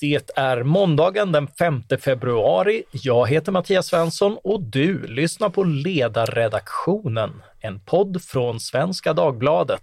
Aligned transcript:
Det 0.00 0.30
är 0.36 0.62
måndagen 0.62 1.32
den 1.32 1.46
5 1.46 1.82
februari. 2.00 2.82
Jag 2.90 3.28
heter 3.28 3.52
Mattias 3.52 3.86
Svensson 3.86 4.38
och 4.44 4.62
du 4.62 5.06
lyssnar 5.06 5.48
på 5.48 5.64
Ledarredaktionen, 5.64 7.42
en 7.60 7.80
podd 7.80 8.22
från 8.22 8.60
Svenska 8.60 9.12
Dagbladet. 9.12 9.82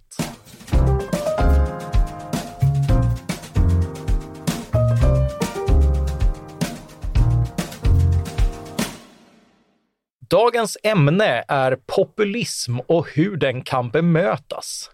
Dagens 10.29 10.77
ämne 10.83 11.43
är 11.47 11.75
populism 11.85 12.79
och 12.79 13.09
hur 13.09 13.37
den 13.37 13.61
kan 13.61 13.89
bemötas. 13.89 14.91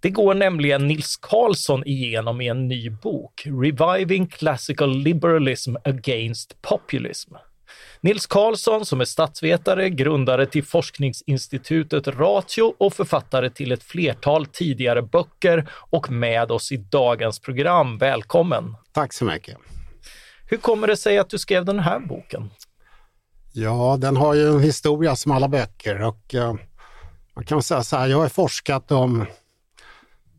Det 0.00 0.10
går 0.10 0.34
nämligen 0.34 0.86
Nils 0.86 1.16
Karlsson 1.16 1.86
igenom 1.86 2.40
i 2.40 2.48
en 2.48 2.68
ny 2.68 2.90
bok, 2.90 3.42
Reviving 3.44 4.26
Classical 4.26 4.98
Liberalism 4.98 5.76
Against 5.84 6.62
Populism. 6.62 7.34
Nils 8.00 8.26
Karlsson, 8.26 8.86
som 8.86 9.00
är 9.00 9.04
statsvetare, 9.04 9.90
grundare 9.90 10.46
till 10.46 10.64
forskningsinstitutet 10.64 12.08
Ratio 12.08 12.74
och 12.78 12.92
författare 12.92 13.50
till 13.50 13.72
ett 13.72 13.82
flertal 13.82 14.46
tidigare 14.46 15.02
böcker 15.02 15.68
och 15.90 16.10
med 16.10 16.50
oss 16.50 16.72
i 16.72 16.76
dagens 16.76 17.40
program. 17.40 17.98
Välkommen! 17.98 18.74
Tack 18.92 19.12
så 19.12 19.24
mycket! 19.24 19.56
Hur 20.48 20.56
kommer 20.56 20.86
det 20.86 20.96
sig 20.96 21.18
att 21.18 21.30
du 21.30 21.38
skrev 21.38 21.64
den 21.64 21.78
här 21.78 22.00
boken? 22.00 22.50
Ja, 23.52 23.96
den 24.00 24.16
har 24.16 24.34
ju 24.34 24.48
en 24.48 24.60
historia 24.60 25.16
som 25.16 25.32
alla 25.32 25.48
böcker 25.48 26.02
och 26.02 26.34
uh, 26.34 26.54
man 27.34 27.44
kan 27.44 27.62
säga 27.62 27.82
så 27.82 27.96
här, 27.96 28.08
jag 28.08 28.18
har 28.18 28.28
forskat 28.28 28.92
om 28.92 29.26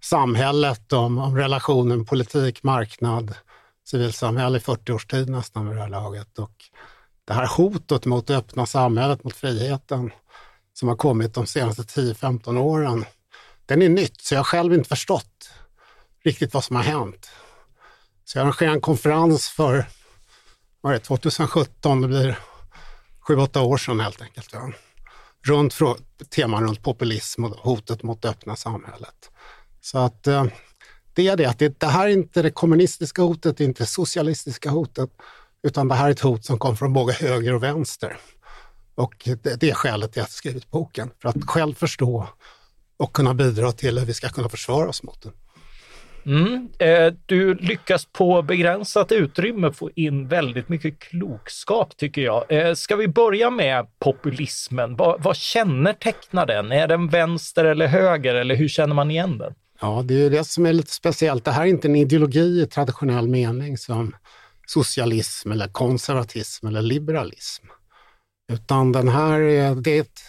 samhället, 0.09 0.93
om, 0.93 1.17
om 1.17 1.37
relationen 1.37 2.05
politik, 2.05 2.63
marknad, 2.63 3.35
civilsamhälle 3.87 4.57
i 4.57 4.61
40 4.61 4.91
års 4.91 5.05
tid 5.05 5.29
nästan 5.29 5.67
vid 5.67 5.77
det 5.77 5.81
här 5.81 5.89
laget. 5.89 6.39
Och 6.39 6.53
det 7.25 7.33
här 7.33 7.47
hotet 7.47 8.05
mot 8.05 8.27
det 8.27 8.37
öppna 8.37 8.65
samhället, 8.65 9.23
mot 9.23 9.35
friheten 9.35 10.11
som 10.73 10.87
har 10.87 10.95
kommit 10.95 11.33
de 11.33 11.45
senaste 11.45 11.81
10-15 11.81 12.57
åren, 12.57 13.05
den 13.65 13.81
är 13.81 13.89
nytt, 13.89 14.21
så 14.21 14.33
jag 14.33 14.39
har 14.39 14.43
själv 14.43 14.73
inte 14.73 14.89
förstått 14.89 15.49
riktigt 16.23 16.53
vad 16.53 16.63
som 16.63 16.75
har 16.75 16.83
hänt. 16.83 17.29
Så 18.25 18.37
jag 18.37 18.43
arrangerade 18.43 18.75
en 18.75 18.81
konferens 18.81 19.49
för 19.49 19.85
vad 20.81 20.93
är 20.93 20.97
det, 20.97 21.03
2017, 21.03 22.01
det 22.01 22.07
blir 22.07 22.39
7-8 23.27 23.59
år 23.59 23.77
sedan 23.77 23.99
helt 23.99 24.21
enkelt. 24.21 24.49
Ja. 24.53 24.71
Runt 25.43 25.75
teman 26.29 26.63
runt 26.63 26.83
populism 26.83 27.43
och 27.43 27.51
hotet 27.51 28.03
mot 28.03 28.21
det 28.21 28.29
öppna 28.29 28.55
samhället. 28.55 29.31
Så 29.91 29.97
att 29.97 30.27
eh, 30.27 30.45
det 31.13 31.27
är 31.27 31.37
det 31.37 31.45
att 31.45 31.59
det, 31.59 31.79
det 31.79 31.87
här 31.87 32.07
är 32.07 32.11
inte 32.11 32.41
det 32.41 32.51
kommunistiska 32.51 33.21
hotet, 33.21 33.57
det 33.57 33.63
är 33.63 33.65
inte 33.65 33.83
det 33.83 33.87
socialistiska 33.87 34.69
hotet, 34.69 35.09
utan 35.63 35.87
det 35.87 35.95
här 35.95 36.07
är 36.07 36.11
ett 36.11 36.19
hot 36.19 36.45
som 36.45 36.59
kommer 36.59 36.75
från 36.75 36.93
både 36.93 37.13
höger 37.13 37.53
och 37.53 37.63
vänster. 37.63 38.17
Och 38.95 39.13
det, 39.43 39.61
det 39.61 39.69
är 39.69 39.73
skälet 39.73 40.13
till 40.13 40.21
att 40.21 40.27
jag 40.27 40.31
skrivit 40.35 40.71
boken, 40.71 41.09
för 41.21 41.29
att 41.29 41.43
själv 41.45 41.73
förstå 41.73 42.27
och 42.97 43.13
kunna 43.13 43.33
bidra 43.33 43.71
till 43.71 43.99
hur 43.99 44.05
vi 44.05 44.13
ska 44.13 44.29
kunna 44.29 44.49
försvara 44.49 44.89
oss 44.89 45.03
mot 45.03 45.21
det. 45.21 45.31
Mm. 46.31 46.69
Eh, 46.79 47.13
du 47.25 47.55
lyckas 47.55 48.05
på 48.05 48.41
begränsat 48.41 49.11
utrymme 49.11 49.71
få 49.71 49.89
in 49.95 50.27
väldigt 50.27 50.69
mycket 50.69 50.99
klokskap 50.99 51.97
tycker 51.97 52.21
jag. 52.21 52.45
Eh, 52.49 52.73
ska 52.73 52.95
vi 52.95 53.07
börja 53.07 53.49
med 53.49 53.87
populismen? 53.99 54.95
Vad, 54.95 55.23
vad 55.23 55.37
kännetecknar 55.37 56.45
den? 56.45 56.71
Är 56.71 56.87
den 56.87 57.09
vänster 57.09 57.65
eller 57.65 57.87
höger 57.87 58.35
eller 58.35 58.55
hur 58.55 58.67
känner 58.67 58.95
man 58.95 59.11
igen 59.11 59.37
den? 59.37 59.53
Ja, 59.79 60.03
det 60.05 60.13
är 60.25 60.29
det 60.29 60.43
som 60.43 60.65
är 60.65 60.73
lite 60.73 60.93
speciellt. 60.93 61.45
Det 61.45 61.51
här 61.51 61.61
är 61.61 61.65
inte 61.65 61.87
en 61.87 61.95
ideologi 61.95 62.61
i 62.61 62.67
traditionell 62.67 63.27
mening 63.27 63.77
som 63.77 64.15
socialism 64.67 65.51
eller 65.51 65.67
konservatism 65.67 66.67
eller 66.67 66.81
liberalism. 66.81 67.65
Utan 68.51 68.91
den 68.91 69.07
här 69.07 69.39
är, 69.39 69.75
det 69.75 69.97
är 69.97 70.01
ett, 70.01 70.19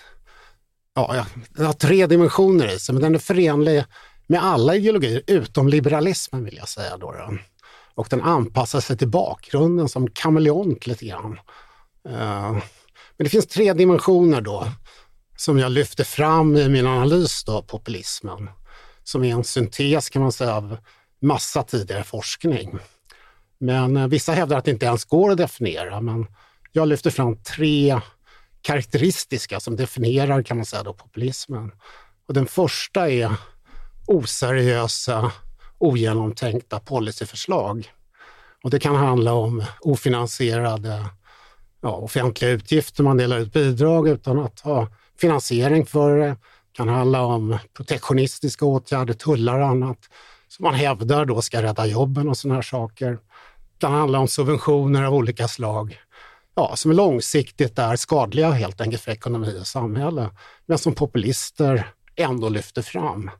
ja, 0.94 1.26
den 1.48 1.66
har 1.66 1.72
tre 1.72 2.06
dimensioner 2.06 2.74
i 2.74 2.78
sig, 2.78 2.92
men 2.92 3.02
den 3.02 3.14
är 3.14 3.18
förenlig 3.18 3.84
med 4.26 4.44
alla 4.44 4.74
ideologier 4.74 5.22
utom 5.26 5.68
liberalismen 5.68 6.44
vill 6.44 6.56
jag 6.56 6.68
säga. 6.68 6.96
Då, 6.96 7.12
då. 7.12 7.38
Och 7.94 8.06
den 8.10 8.22
anpassar 8.22 8.80
sig 8.80 8.96
till 8.96 9.08
bakgrunden 9.08 9.88
som 9.88 10.10
kameleont 10.10 10.86
lite 10.86 11.06
grann. 11.06 11.38
Eh, 12.08 12.52
men 13.16 13.24
det 13.24 13.28
finns 13.28 13.46
tre 13.46 13.72
dimensioner 13.72 14.40
då 14.40 14.68
som 15.36 15.58
jag 15.58 15.72
lyfter 15.72 16.04
fram 16.04 16.56
i 16.56 16.68
min 16.68 16.86
analys 16.86 17.44
av 17.48 17.62
populismen 17.62 18.48
som 19.08 19.24
är 19.24 19.34
en 19.34 19.44
syntes 19.44 20.08
kan 20.08 20.22
man 20.22 20.32
säga 20.32 20.54
av 20.54 20.76
massa 21.20 21.62
tidigare 21.62 22.04
forskning. 22.04 22.78
Men 23.58 23.96
eh, 23.96 24.06
vissa 24.06 24.32
hävdar 24.32 24.58
att 24.58 24.64
det 24.64 24.70
inte 24.70 24.86
ens 24.86 25.04
går 25.04 25.30
att 25.30 25.36
definiera, 25.36 26.00
men 26.00 26.26
jag 26.72 26.88
lyfter 26.88 27.10
fram 27.10 27.36
tre 27.36 28.00
karaktäristiska 28.62 29.60
som 29.60 29.76
definierar 29.76 30.42
kan 30.42 30.56
man 30.56 30.66
säga 30.66 30.82
då, 30.82 30.92
populismen. 30.92 31.72
Och 32.26 32.34
den 32.34 32.46
första 32.46 33.10
är 33.10 33.32
oseriösa, 34.06 35.32
ogenomtänkta 35.78 36.80
policyförslag. 36.80 37.92
Och 38.64 38.70
det 38.70 38.80
kan 38.80 38.94
handla 38.94 39.32
om 39.32 39.64
ofinansierade 39.80 41.06
ja, 41.80 41.90
offentliga 41.90 42.50
utgifter, 42.50 43.02
man 43.02 43.16
delar 43.16 43.38
ut 43.38 43.52
bidrag 43.52 44.08
utan 44.08 44.38
att 44.38 44.60
ha 44.60 44.88
finansiering 45.20 45.86
för 45.86 46.18
det 46.18 46.36
kan 46.78 46.88
handla 46.88 47.22
om 47.22 47.58
protektionistiska 47.76 48.64
åtgärder, 48.64 49.14
tullar 49.14 49.58
och 49.58 49.66
annat 49.66 49.98
som 50.48 50.62
man 50.62 50.74
hävdar 50.74 51.24
då 51.24 51.42
ska 51.42 51.62
rädda 51.62 51.86
jobben 51.86 52.28
och 52.28 52.36
sådana 52.36 52.54
här 52.54 52.62
saker. 52.62 53.10
Det 53.10 53.78
kan 53.78 53.92
handla 53.92 54.18
om 54.18 54.28
subventioner 54.28 55.02
av 55.04 55.14
olika 55.14 55.48
slag 55.48 55.98
ja, 56.54 56.76
som 56.76 56.92
långsiktigt 56.92 57.78
är 57.78 57.96
skadliga 57.96 58.50
helt 58.50 58.80
enkelt 58.80 59.02
för 59.02 59.12
ekonomi 59.12 59.58
och 59.60 59.66
samhälle, 59.66 60.30
men 60.66 60.78
som 60.78 60.94
populister 60.94 61.90
ändå 62.16 62.48
lyfter 62.48 62.82
fram. 62.82 63.30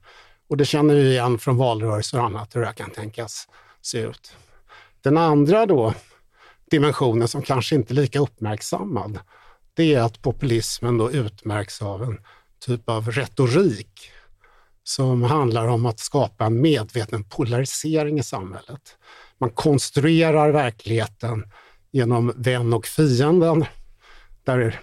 Och 0.48 0.56
det 0.56 0.64
känner 0.64 0.94
vi 0.94 1.10
igen 1.10 1.38
från 1.38 1.56
valrörelser 1.56 2.18
och 2.18 2.24
annat, 2.24 2.56
hur 2.56 2.60
det 2.60 2.72
kan 2.72 2.90
tänkas 2.90 3.48
se 3.80 3.98
ut. 3.98 4.32
Den 5.02 5.16
andra 5.16 5.66
då, 5.66 5.94
dimensionen 6.70 7.28
som 7.28 7.42
kanske 7.42 7.74
inte 7.74 7.92
är 7.92 7.94
lika 7.94 8.20
uppmärksammad, 8.20 9.18
det 9.74 9.94
är 9.94 10.00
att 10.00 10.22
populismen 10.22 10.98
då 10.98 11.10
utmärks 11.10 11.82
av 11.82 12.02
en 12.02 12.18
typ 12.60 12.88
av 12.88 13.10
retorik 13.10 14.10
som 14.84 15.22
handlar 15.22 15.66
om 15.66 15.86
att 15.86 15.98
skapa 15.98 16.44
en 16.44 16.60
medveten 16.60 17.24
polarisering 17.24 18.18
i 18.18 18.22
samhället. 18.22 18.96
Man 19.38 19.50
konstruerar 19.50 20.50
verkligheten 20.50 21.44
genom 21.90 22.32
vän 22.36 22.72
och 22.72 22.86
fienden, 22.86 23.64
där 24.44 24.80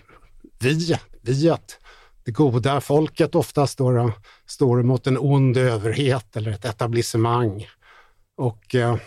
vi, 0.59 0.97
viet, 1.21 1.79
det 2.25 2.31
goda 2.31 2.81
folket 2.81 3.35
oftast 3.35 3.77
då, 3.77 4.11
står 4.45 4.83
mot 4.83 5.07
en 5.07 5.17
ond 5.17 5.57
överhet 5.57 6.35
eller 6.35 6.51
ett 6.51 6.65
etablissemang. 6.65 7.67
Och 8.37 8.75
eh, 8.75 8.97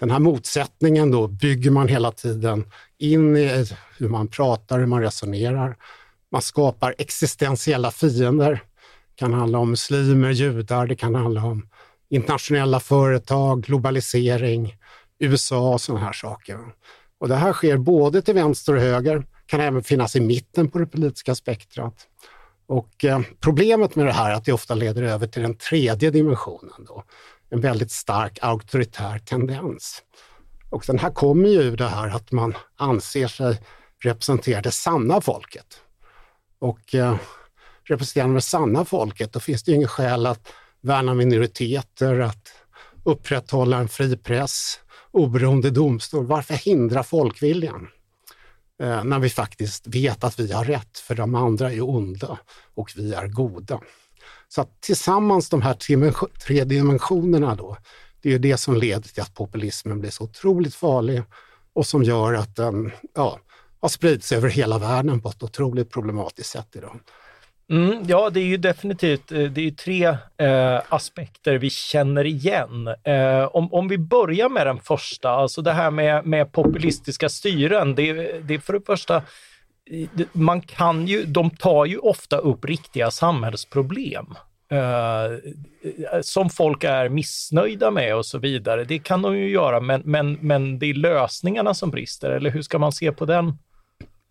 den 0.00 0.10
här 0.10 0.18
motsättningen 0.18 1.10
då 1.10 1.28
bygger 1.28 1.70
man 1.70 1.88
hela 1.88 2.12
tiden 2.12 2.64
in 2.98 3.36
i 3.36 3.66
hur 3.98 4.08
man 4.08 4.28
pratar, 4.28 4.78
hur 4.78 4.86
man 4.86 5.02
resonerar. 5.02 5.76
Man 6.32 6.42
skapar 6.42 6.94
existentiella 6.98 7.90
fiender. 7.90 8.50
Det 8.50 9.16
kan 9.16 9.32
handla 9.32 9.58
om 9.58 9.70
muslimer, 9.70 10.30
judar, 10.30 10.86
det 10.86 10.96
kan 10.96 11.14
handla 11.14 11.44
om 11.44 11.68
internationella 12.10 12.80
företag, 12.80 13.62
globalisering, 13.62 14.76
USA 15.18 15.72
och 15.72 15.80
sådana 15.80 16.04
här 16.04 16.12
saker. 16.12 16.58
Och 17.18 17.28
det 17.28 17.34
här 17.34 17.52
sker 17.52 17.76
både 17.76 18.22
till 18.22 18.34
vänster 18.34 18.74
och 18.74 18.80
höger, 18.80 19.26
kan 19.46 19.60
även 19.60 19.82
finnas 19.82 20.16
i 20.16 20.20
mitten 20.20 20.70
på 20.70 20.78
det 20.78 20.86
politiska 20.86 21.34
spektrat. 21.34 22.08
Och 22.66 23.04
eh, 23.04 23.20
problemet 23.40 23.96
med 23.96 24.06
det 24.06 24.12
här 24.12 24.30
är 24.30 24.34
att 24.34 24.44
det 24.44 24.52
ofta 24.52 24.74
leder 24.74 25.02
över 25.02 25.26
till 25.26 25.42
den 25.42 25.56
tredje 25.56 26.10
dimensionen, 26.10 26.84
då, 26.86 27.04
en 27.50 27.60
väldigt 27.60 27.90
stark 27.90 28.38
auktoritär 28.42 29.18
tendens. 29.18 30.02
Och 30.70 30.84
den 30.86 30.98
här 30.98 31.10
kommer 31.10 31.48
ju 31.48 31.62
ur 31.62 31.76
det 31.76 31.88
här 31.88 32.08
att 32.08 32.32
man 32.32 32.54
anser 32.76 33.28
sig 33.28 33.60
representera 34.02 34.60
det 34.60 34.70
sanna 34.70 35.20
folket 35.20 35.82
och 36.62 36.94
eh, 36.94 37.16
representerar 37.84 38.34
det 38.34 38.40
sanna 38.40 38.84
folket, 38.84 39.32
då 39.32 39.40
finns 39.40 39.62
det 39.62 39.72
inget 39.72 39.90
skäl 39.90 40.26
att 40.26 40.48
värna 40.80 41.14
minoriteter, 41.14 42.20
att 42.20 42.48
upprätthålla 43.04 43.78
en 43.78 43.88
fri 43.88 44.16
press, 44.16 44.80
oberoende 45.10 45.70
domstol. 45.70 46.26
Varför 46.26 46.54
hindra 46.54 47.02
folkviljan? 47.02 47.88
Eh, 48.82 49.04
när 49.04 49.18
vi 49.18 49.30
faktiskt 49.30 49.86
vet 49.86 50.24
att 50.24 50.40
vi 50.40 50.52
har 50.52 50.64
rätt, 50.64 50.98
för 50.98 51.14
de 51.14 51.34
andra 51.34 51.72
är 51.72 51.90
onda 51.90 52.38
och 52.74 52.92
vi 52.96 53.14
är 53.14 53.28
goda. 53.28 53.80
Så 54.48 54.60
att 54.60 54.80
tillsammans 54.80 55.48
de 55.48 55.62
här 55.62 55.74
tre 56.46 56.64
dimensionerna 56.64 57.54
då, 57.54 57.76
det 58.20 58.34
är 58.34 58.38
det 58.38 58.56
som 58.56 58.76
leder 58.76 59.08
till 59.08 59.22
att 59.22 59.34
populismen 59.34 60.00
blir 60.00 60.10
så 60.10 60.24
otroligt 60.24 60.74
farlig 60.74 61.22
och 61.72 61.86
som 61.86 62.02
gör 62.02 62.34
att 62.34 62.56
den 62.56 62.92
ja, 63.14 63.38
har 63.82 63.88
spridits 63.88 64.32
över 64.32 64.48
hela 64.48 64.78
världen 64.78 65.20
på 65.20 65.28
ett 65.28 65.42
otroligt 65.42 65.90
problematiskt 65.90 66.50
sätt 66.50 66.68
idag. 66.72 67.00
Mm, 67.70 68.04
ja, 68.06 68.30
det 68.30 68.40
är 68.40 68.44
ju 68.44 68.56
definitivt 68.56 69.32
eh, 69.32 69.42
det 69.42 69.66
är 69.66 69.70
tre 69.70 70.04
eh, 70.36 70.80
aspekter 70.88 71.54
vi 71.58 71.70
känner 71.70 72.24
igen. 72.24 72.88
Eh, 73.04 73.44
om, 73.44 73.72
om 73.72 73.88
vi 73.88 73.98
börjar 73.98 74.48
med 74.48 74.66
den 74.66 74.78
första, 74.80 75.30
alltså 75.30 75.62
det 75.62 75.72
här 75.72 75.90
med, 75.90 76.26
med 76.26 76.52
populistiska 76.52 77.28
styren. 77.28 77.94
Det, 77.94 78.12
det 78.40 78.54
är 78.54 78.58
för 78.58 78.72
det 78.72 78.86
första, 78.86 79.22
man 80.32 80.60
kan 80.60 81.06
ju, 81.06 81.24
de 81.24 81.50
tar 81.50 81.84
ju 81.84 81.98
ofta 81.98 82.36
upp 82.36 82.64
riktiga 82.64 83.10
samhällsproblem. 83.10 84.26
eh, 84.72 86.20
som 86.22 86.50
folk 86.50 86.84
är 86.84 87.08
missnöjda 87.08 87.90
med 87.90 88.16
och 88.16 88.26
så 88.26 88.38
vidare. 88.38 88.84
Det 88.84 88.98
kan 88.98 89.22
de 89.22 89.38
ju 89.38 89.50
göra, 89.50 89.80
men, 89.80 90.02
men, 90.04 90.32
men 90.32 90.78
det 90.78 90.86
är 90.86 90.94
lösningarna 90.94 91.74
som 91.74 91.90
brister, 91.90 92.30
eller 92.30 92.50
hur 92.50 92.62
ska 92.62 92.78
man 92.78 92.92
se 92.92 93.12
på 93.12 93.24
den? 93.24 93.58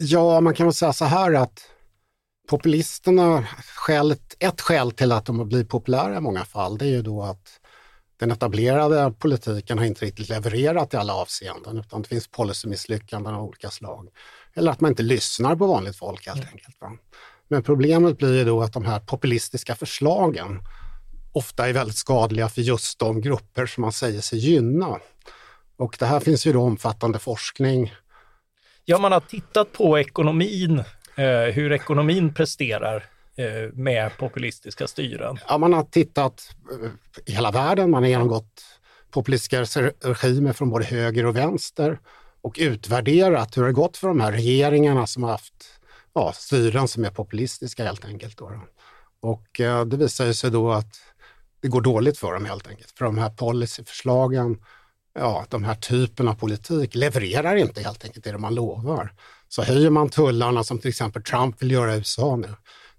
Ja, 0.03 0.41
man 0.41 0.53
kan 0.53 0.65
väl 0.65 0.73
säga 0.73 0.93
så 0.93 1.05
här 1.05 1.33
att 1.33 1.61
populisterna, 2.49 3.47
skälet, 3.75 4.35
ett 4.39 4.61
skäl 4.61 4.91
till 4.91 5.11
att 5.11 5.25
de 5.25 5.39
har 5.39 5.45
blivit 5.45 5.69
populära 5.69 6.17
i 6.17 6.19
många 6.19 6.45
fall, 6.45 6.77
det 6.77 6.85
är 6.85 6.89
ju 6.89 7.01
då 7.01 7.23
att 7.23 7.59
den 8.19 8.31
etablerade 8.31 9.13
politiken 9.19 9.77
har 9.77 9.85
inte 9.85 10.05
riktigt 10.05 10.29
levererat 10.29 10.93
i 10.93 10.97
alla 10.97 11.13
avseenden, 11.13 11.77
utan 11.77 12.01
det 12.01 12.07
finns 12.07 12.27
policymisslyckanden 12.27 13.33
av 13.33 13.43
olika 13.43 13.69
slag. 13.69 14.07
Eller 14.53 14.71
att 14.71 14.81
man 14.81 14.91
inte 14.91 15.03
lyssnar 15.03 15.55
på 15.55 15.67
vanligt 15.67 15.95
folk 15.95 16.27
helt 16.27 16.39
mm. 16.39 16.49
enkelt. 16.51 16.81
Va? 16.81 16.91
Men 17.47 17.63
problemet 17.63 18.17
blir 18.17 18.37
ju 18.37 18.45
då 18.45 18.61
att 18.61 18.73
de 18.73 18.85
här 18.85 18.99
populistiska 18.99 19.75
förslagen 19.75 20.59
ofta 21.31 21.69
är 21.69 21.73
väldigt 21.73 21.97
skadliga 21.97 22.49
för 22.49 22.61
just 22.61 22.99
de 22.99 23.21
grupper 23.21 23.65
som 23.65 23.81
man 23.81 23.91
säger 23.91 24.21
sig 24.21 24.39
gynna. 24.39 24.99
Och 25.77 25.95
det 25.99 26.05
här 26.05 26.19
finns 26.19 26.45
ju 26.45 26.53
då 26.53 26.61
omfattande 26.61 27.19
forskning. 27.19 27.93
Ja, 28.85 28.97
man 28.97 29.11
har 29.11 29.19
tittat 29.19 29.71
på 29.71 29.99
ekonomin, 29.99 30.79
eh, 31.15 31.53
hur 31.53 31.71
ekonomin 31.71 32.33
presterar 32.33 33.05
eh, 33.35 33.73
med 33.73 34.17
populistiska 34.17 34.87
styren. 34.87 35.39
Ja, 35.47 35.57
man 35.57 35.73
har 35.73 35.83
tittat 35.83 36.55
eh, 36.71 36.89
i 37.25 37.31
hela 37.31 37.51
världen, 37.51 37.91
man 37.91 38.03
har 38.03 38.09
genomgått 38.09 38.63
populistiska 39.11 39.61
regimer 40.01 40.53
från 40.53 40.69
både 40.69 40.85
höger 40.85 41.25
och 41.25 41.35
vänster 41.35 41.99
och 42.41 42.55
utvärderat 42.59 43.57
hur 43.57 43.63
det 43.63 43.71
gått 43.71 43.97
för 43.97 44.07
de 44.07 44.21
här 44.21 44.31
regeringarna 44.31 45.07
som 45.07 45.23
har 45.23 45.31
haft 45.31 45.79
ja, 46.13 46.33
styren 46.35 46.87
som 46.87 47.05
är 47.05 47.09
populistiska 47.09 47.83
helt 47.83 48.05
enkelt. 48.05 48.37
Då. 48.37 48.51
Och 49.21 49.59
eh, 49.59 49.85
det 49.85 49.97
visar 49.97 50.33
sig 50.33 50.51
då 50.51 50.71
att 50.71 50.95
det 51.61 51.67
går 51.67 51.81
dåligt 51.81 52.17
för 52.17 52.33
dem 52.33 52.45
helt 52.45 52.67
enkelt. 52.67 52.91
För 52.97 53.05
de 53.05 53.17
här 53.17 53.29
policyförslagen, 53.29 54.57
ja, 55.13 55.45
de 55.49 55.63
här 55.63 55.75
typen 55.75 56.27
av 56.27 56.33
politik 56.33 56.95
levererar 56.95 57.55
inte 57.55 57.81
helt 57.81 58.05
enkelt 58.05 58.23
det 58.23 58.37
man 58.37 58.55
lovar. 58.55 59.13
Så 59.47 59.63
höjer 59.63 59.89
man 59.89 60.09
tullarna 60.09 60.63
som 60.63 60.79
till 60.79 60.89
exempel 60.89 61.23
Trump 61.23 61.61
vill 61.61 61.71
göra 61.71 61.93
i 61.93 61.97
USA 61.97 62.35
nu, 62.35 62.47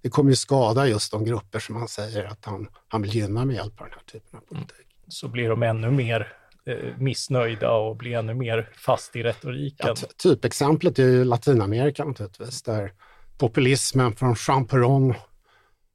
det 0.03 0.09
kommer 0.09 0.31
ju 0.31 0.37
skada 0.37 0.87
just 0.87 1.13
de 1.13 1.25
grupper 1.25 1.59
som 1.59 1.77
han 1.77 1.89
säger 1.89 2.25
att 2.25 2.45
han, 2.45 2.69
han 2.89 3.03
vill 3.03 3.15
gynna 3.15 3.45
med 3.45 3.57
hjälp 3.57 3.81
av 3.81 3.87
den 3.87 3.95
här 3.95 4.05
typen 4.13 4.39
av 4.39 4.41
politik. 4.41 4.77
Mm. 4.79 5.09
Så 5.09 5.29
blir 5.29 5.49
de 5.49 5.63
ännu 5.63 5.91
mer 5.91 6.33
eh, 6.67 6.99
missnöjda 6.99 7.73
och 7.73 7.97
blir 7.97 8.17
ännu 8.17 8.35
mer 8.35 8.71
fast 8.77 9.17
i 9.17 9.23
retoriken. 9.23 9.87
Ja, 9.87 10.09
typexemplet 10.17 10.99
är 10.99 11.03
ju 11.03 11.25
Latinamerika 11.25 12.05
naturligtvis, 12.05 12.63
där 12.63 12.93
populismen 13.39 14.13
från 14.17 14.37
Champeron 14.37 15.15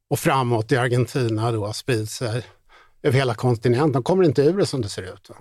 och 0.09 0.19
framåt 0.19 0.71
i 0.71 0.77
Argentina 0.77 1.51
då 1.51 1.65
har 1.65 1.73
spridit 1.73 2.09
sig 2.09 2.45
över 3.03 3.17
hela 3.17 3.33
kontinenten. 3.33 3.91
De 3.91 4.03
kommer 4.03 4.23
inte 4.23 4.41
ur 4.41 4.57
det 4.57 4.65
som 4.65 4.81
det 4.81 4.89
ser 4.89 5.13
ut. 5.13 5.29
Va? 5.29 5.35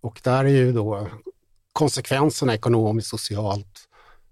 Och 0.00 0.20
där 0.24 0.44
är 0.44 0.48
ju 0.48 0.72
då 0.72 1.08
konsekvenserna 1.72 2.54
ekonomiskt, 2.54 3.08
socialt, 3.08 3.88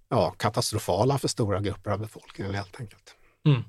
ja, 0.08 0.30
katastrofala 0.30 1.18
för 1.18 1.28
stora 1.28 1.60
grupper 1.60 1.90
av 1.90 1.98
befolkningen 2.00 2.54
helt 2.54 2.80
enkelt. 2.80 3.14
Mm. 3.46 3.62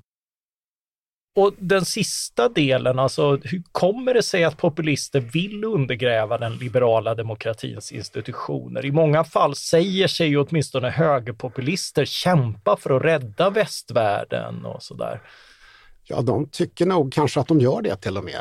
Och 1.36 1.54
den 1.58 1.84
sista 1.84 2.48
delen, 2.48 2.98
alltså 2.98 3.36
hur 3.36 3.62
kommer 3.72 4.14
det 4.14 4.22
sig 4.22 4.44
att 4.44 4.56
populister 4.56 5.20
vill 5.20 5.64
undergräva 5.64 6.38
den 6.38 6.56
liberala 6.56 7.14
demokratins 7.14 7.92
institutioner? 7.92 8.84
I 8.84 8.92
många 8.92 9.24
fall 9.24 9.54
säger 9.54 10.08
sig 10.08 10.28
ju 10.28 10.38
åtminstone 10.38 10.90
högerpopulister 10.90 12.04
kämpa 12.04 12.76
för 12.76 12.96
att 12.96 13.04
rädda 13.04 13.50
västvärlden 13.50 14.64
och 14.64 14.82
sådär. 14.82 15.20
Ja, 16.04 16.22
de 16.22 16.48
tycker 16.48 16.86
nog 16.86 17.12
kanske 17.12 17.40
att 17.40 17.48
de 17.48 17.60
gör 17.60 17.82
det 17.82 17.96
till 17.96 18.16
och 18.16 18.24
med. 18.24 18.40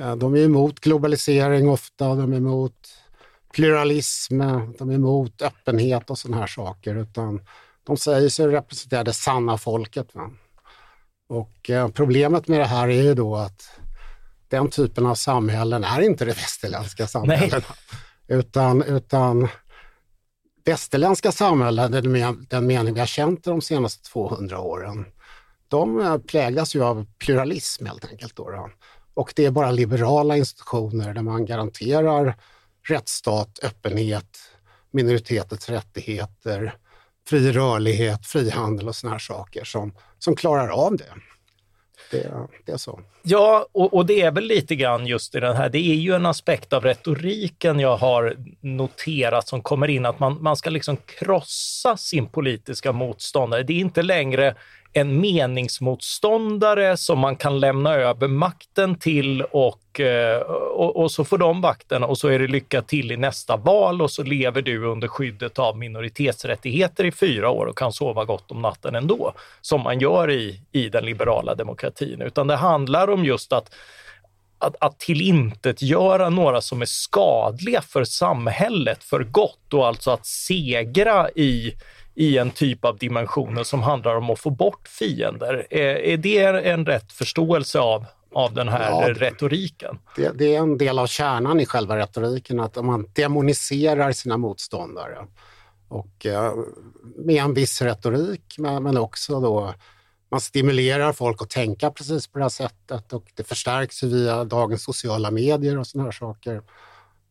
Eh, 0.00 0.16
de 0.16 0.34
är 0.34 0.44
emot 0.44 0.80
globalisering 0.80 1.68
ofta, 1.68 2.14
de 2.14 2.32
är 2.32 2.36
emot 2.36 2.88
pluralism, 3.52 4.38
de 4.78 4.90
är 4.90 4.94
emot 4.94 5.42
öppenhet 5.42 6.10
och 6.10 6.18
sådana 6.18 6.40
här 6.40 6.46
saker, 6.46 6.94
utan 6.94 7.40
de 7.84 7.96
säger 7.96 8.28
sig 8.28 8.46
representera 8.46 9.04
det 9.04 9.12
sanna 9.12 9.58
folket. 9.58 10.14
Va? 10.14 10.30
Och 11.28 11.70
eh, 11.70 11.88
problemet 11.88 12.48
med 12.48 12.60
det 12.60 12.66
här 12.66 12.88
är 12.88 13.02
ju 13.02 13.14
då 13.14 13.36
att 13.36 13.70
den 14.48 14.70
typen 14.70 15.06
av 15.06 15.14
samhällen 15.14 15.84
är 15.84 16.00
inte 16.00 16.24
det 16.24 16.32
västerländska 16.32 17.06
samhället. 17.06 17.64
Utan, 18.28 18.82
utan 18.82 19.48
västerländska 20.64 21.32
samhällen, 21.32 21.92
den, 21.92 22.46
den 22.50 22.66
mening 22.66 22.94
vi 22.94 23.00
har 23.00 23.06
känt 23.06 23.44
de 23.44 23.60
senaste 23.60 24.10
200 24.10 24.60
åren, 24.60 25.06
de 25.68 26.00
eh, 26.00 26.18
präglas 26.18 26.74
ju 26.74 26.84
av 26.84 27.06
pluralism 27.18 27.86
helt 27.86 28.04
enkelt. 28.04 28.36
Då, 28.36 28.50
då. 28.50 28.70
Och 29.18 29.32
det 29.36 29.44
är 29.44 29.50
bara 29.50 29.70
liberala 29.70 30.36
institutioner 30.36 31.14
där 31.14 31.22
man 31.22 31.46
garanterar 31.46 32.34
rättsstat, 32.88 33.58
öppenhet, 33.62 34.38
minoritetens 34.90 35.68
rättigheter, 35.68 36.74
fri 37.28 37.52
rörlighet, 37.52 38.26
frihandel 38.26 38.88
och 38.88 38.96
såna 38.96 39.12
här 39.12 39.18
saker 39.18 39.64
som, 39.64 39.92
som 40.18 40.36
klarar 40.36 40.68
av 40.68 40.96
det. 40.96 41.04
Det, 42.10 42.32
det, 42.64 42.72
är 42.72 42.76
så. 42.76 43.00
Ja, 43.22 43.66
och, 43.72 43.94
och, 43.94 44.06
det 44.06 44.20
är 44.20 44.30
väl 44.30 44.44
lite 44.44 44.76
grann 44.76 45.06
just 45.06 45.34
i 45.34 45.40
den 45.40 45.56
här, 45.56 45.68
det 45.68 45.78
är 45.78 45.94
ju 45.94 46.14
en 46.14 46.26
aspekt 46.26 46.72
av 46.72 46.84
retoriken 46.84 47.80
jag 47.80 47.96
har 47.96 48.36
noterat 48.60 49.48
som 49.48 49.62
kommer 49.62 49.88
in, 49.88 50.06
att 50.06 50.20
man, 50.20 50.42
man 50.42 50.56
ska 50.56 50.70
liksom 50.70 50.96
krossa 50.96 51.96
sin 51.96 52.26
politiska 52.28 52.92
motståndare. 52.92 53.62
Det 53.62 53.72
är 53.72 53.80
inte 53.80 54.02
längre 54.02 54.54
en 54.92 55.20
meningsmotståndare 55.20 56.96
som 56.96 57.18
man 57.18 57.36
kan 57.36 57.60
lämna 57.60 57.94
över 57.94 58.28
makten 58.28 58.98
till 58.98 59.42
och, 59.42 60.00
eh, 60.00 60.40
och, 60.40 60.96
och, 60.96 61.10
så 61.10 61.24
får 61.24 61.38
de 61.38 61.60
vakten 61.60 62.04
och 62.04 62.18
så 62.18 62.28
är 62.28 62.38
det 62.38 62.46
lycka 62.46 62.82
till 62.82 63.12
i 63.12 63.16
nästa 63.16 63.56
val 63.56 64.02
och 64.02 64.10
så 64.10 64.22
lever 64.22 64.62
du 64.62 64.84
under 64.84 65.08
skyddet 65.08 65.58
av 65.58 65.78
minoritetsrättigheter 65.78 67.04
i 67.04 67.12
fyra 67.12 67.50
år 67.50 67.66
och 67.66 67.78
kan 67.78 67.92
sova 67.92 68.24
gott 68.24 68.50
om 68.50 68.62
natten 68.62 68.94
ändå, 68.94 69.32
som 69.60 69.80
man 69.82 70.00
gör 70.00 70.30
i, 70.30 70.60
i 70.72 70.88
den 70.88 71.04
liberala 71.04 71.54
demokratin. 71.54 72.22
Utan 72.22 72.46
det 72.46 72.56
handlar 72.56 73.10
om 73.10 73.24
just 73.24 73.52
att 73.52 73.74
att, 74.60 74.76
att 74.80 74.98
tillintetgöra 74.98 76.28
några 76.28 76.60
som 76.60 76.82
är 76.82 76.86
skadliga 76.86 77.82
för 77.82 78.04
samhället 78.04 79.04
för 79.04 79.20
gott 79.24 79.74
och 79.74 79.86
alltså 79.86 80.10
att 80.10 80.26
segra 80.26 81.30
i 81.30 81.74
i 82.18 82.38
en 82.38 82.50
typ 82.50 82.84
av 82.84 82.98
dimensioner 82.98 83.64
som 83.64 83.82
handlar 83.82 84.16
om 84.16 84.30
att 84.30 84.38
få 84.38 84.50
bort 84.50 84.88
fiender. 84.88 85.66
Är, 85.70 85.96
är 85.96 86.16
det 86.16 86.68
en 86.70 86.86
rätt 86.86 87.12
förståelse 87.12 87.80
av, 87.80 88.04
av 88.32 88.54
den 88.54 88.68
här 88.68 88.90
ja, 88.90 89.14
retoriken? 89.14 89.98
Det, 90.16 90.38
det, 90.38 90.54
är 90.54 90.58
en 90.58 90.78
del 90.78 90.98
av 90.98 91.06
kärnan 91.06 91.60
i 91.60 91.66
själva 91.66 91.96
retoriken, 91.96 92.60
att 92.60 92.84
man 92.84 93.06
demoniserar 93.12 94.12
sina 94.12 94.36
motståndare. 94.36 95.26
Och 95.88 96.26
eh, 96.26 96.52
med 97.16 97.44
en 97.44 97.54
viss 97.54 97.82
retorik, 97.82 98.54
men, 98.58 98.96
också 98.96 99.40
då 99.40 99.74
man 100.30 100.40
stimulerar 100.40 101.12
folk 101.12 101.42
att 101.42 101.50
tänka 101.50 101.90
precis 101.90 102.26
på 102.26 102.38
det 102.38 102.44
här 102.44 102.48
sättet 102.48 103.12
och 103.12 103.24
det 103.34 103.44
förstärks 103.44 104.02
via 104.02 104.44
dagens 104.44 104.82
sociala 104.82 105.30
medier 105.30 105.78
och 105.78 105.86
sådana 105.86 106.06
här 106.06 106.12
saker. 106.12 106.62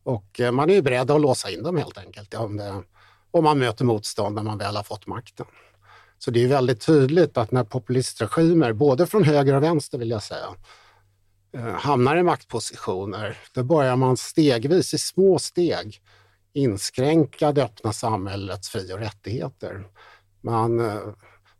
Och 0.02 0.40
eh, 0.40 0.52
man 0.52 0.70
är 0.70 0.74
ju 0.74 0.82
beredd 0.82 1.10
att 1.10 1.20
låsa 1.20 1.50
in 1.50 1.62
dem 1.62 1.76
helt 1.76 1.98
enkelt 1.98 2.34
om 2.34 2.56
det 2.56 2.82
och 3.30 3.42
man 3.42 3.58
möter 3.58 3.84
motstånd 3.84 4.34
när 4.34 4.42
man 4.42 4.58
väl 4.58 4.76
har 4.76 4.82
fått 4.82 5.06
makten. 5.06 5.46
Så 6.18 6.30
det 6.30 6.44
är 6.44 6.48
väldigt 6.48 6.80
tydligt 6.80 7.36
att 7.36 7.52
när 7.52 7.64
populistregimer, 7.64 8.72
både 8.72 9.06
från 9.06 9.24
höger 9.24 9.54
och 9.54 9.62
vänster 9.62 9.98
vill 9.98 10.10
jag 10.10 10.22
säga, 10.22 10.46
eh, 11.52 11.74
hamnar 11.74 12.16
i 12.16 12.22
maktpositioner, 12.22 13.38
då 13.52 13.62
börjar 13.62 13.96
man 13.96 14.16
stegvis, 14.16 14.94
i 14.94 14.98
små 14.98 15.38
steg, 15.38 16.00
inskränka 16.52 17.52
det 17.52 17.64
öppna 17.64 17.92
samhällets 17.92 18.68
fri 18.68 18.92
och 18.92 18.98
rättigheter. 18.98 19.86
Man 20.40 20.80
eh, 20.80 21.00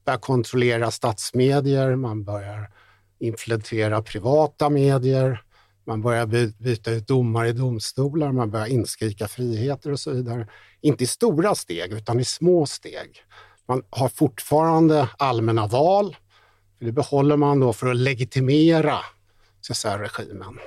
börjar 0.04 0.18
kontrollera 0.18 0.90
statsmedier, 0.90 1.96
man 1.96 2.24
börjar 2.24 2.70
infiltrera 3.18 4.02
privata 4.02 4.70
medier, 4.70 5.42
man 5.88 6.00
börjar 6.00 6.26
byta 6.62 6.90
ut 6.90 7.06
domare 7.06 7.48
i 7.48 7.52
domstolar, 7.52 8.32
man 8.32 8.50
börjar 8.50 8.66
inskrika 8.66 9.28
friheter 9.28 9.92
och 9.92 10.00
så 10.00 10.10
vidare. 10.10 10.48
Inte 10.80 11.04
i 11.04 11.06
stora 11.06 11.54
steg, 11.54 11.92
utan 11.92 12.20
i 12.20 12.24
små 12.24 12.66
steg. 12.66 13.22
Man 13.68 13.82
har 13.90 14.08
fortfarande 14.08 15.08
allmänna 15.18 15.66
val. 15.66 16.16
Det 16.80 16.92
behåller 16.92 17.36
man 17.36 17.60
då 17.60 17.72
för 17.72 17.90
att 17.90 17.96
legitimera 17.96 18.98
så 19.60 19.72
att 19.72 19.76
säga, 19.76 19.98
regimen. 19.98 20.58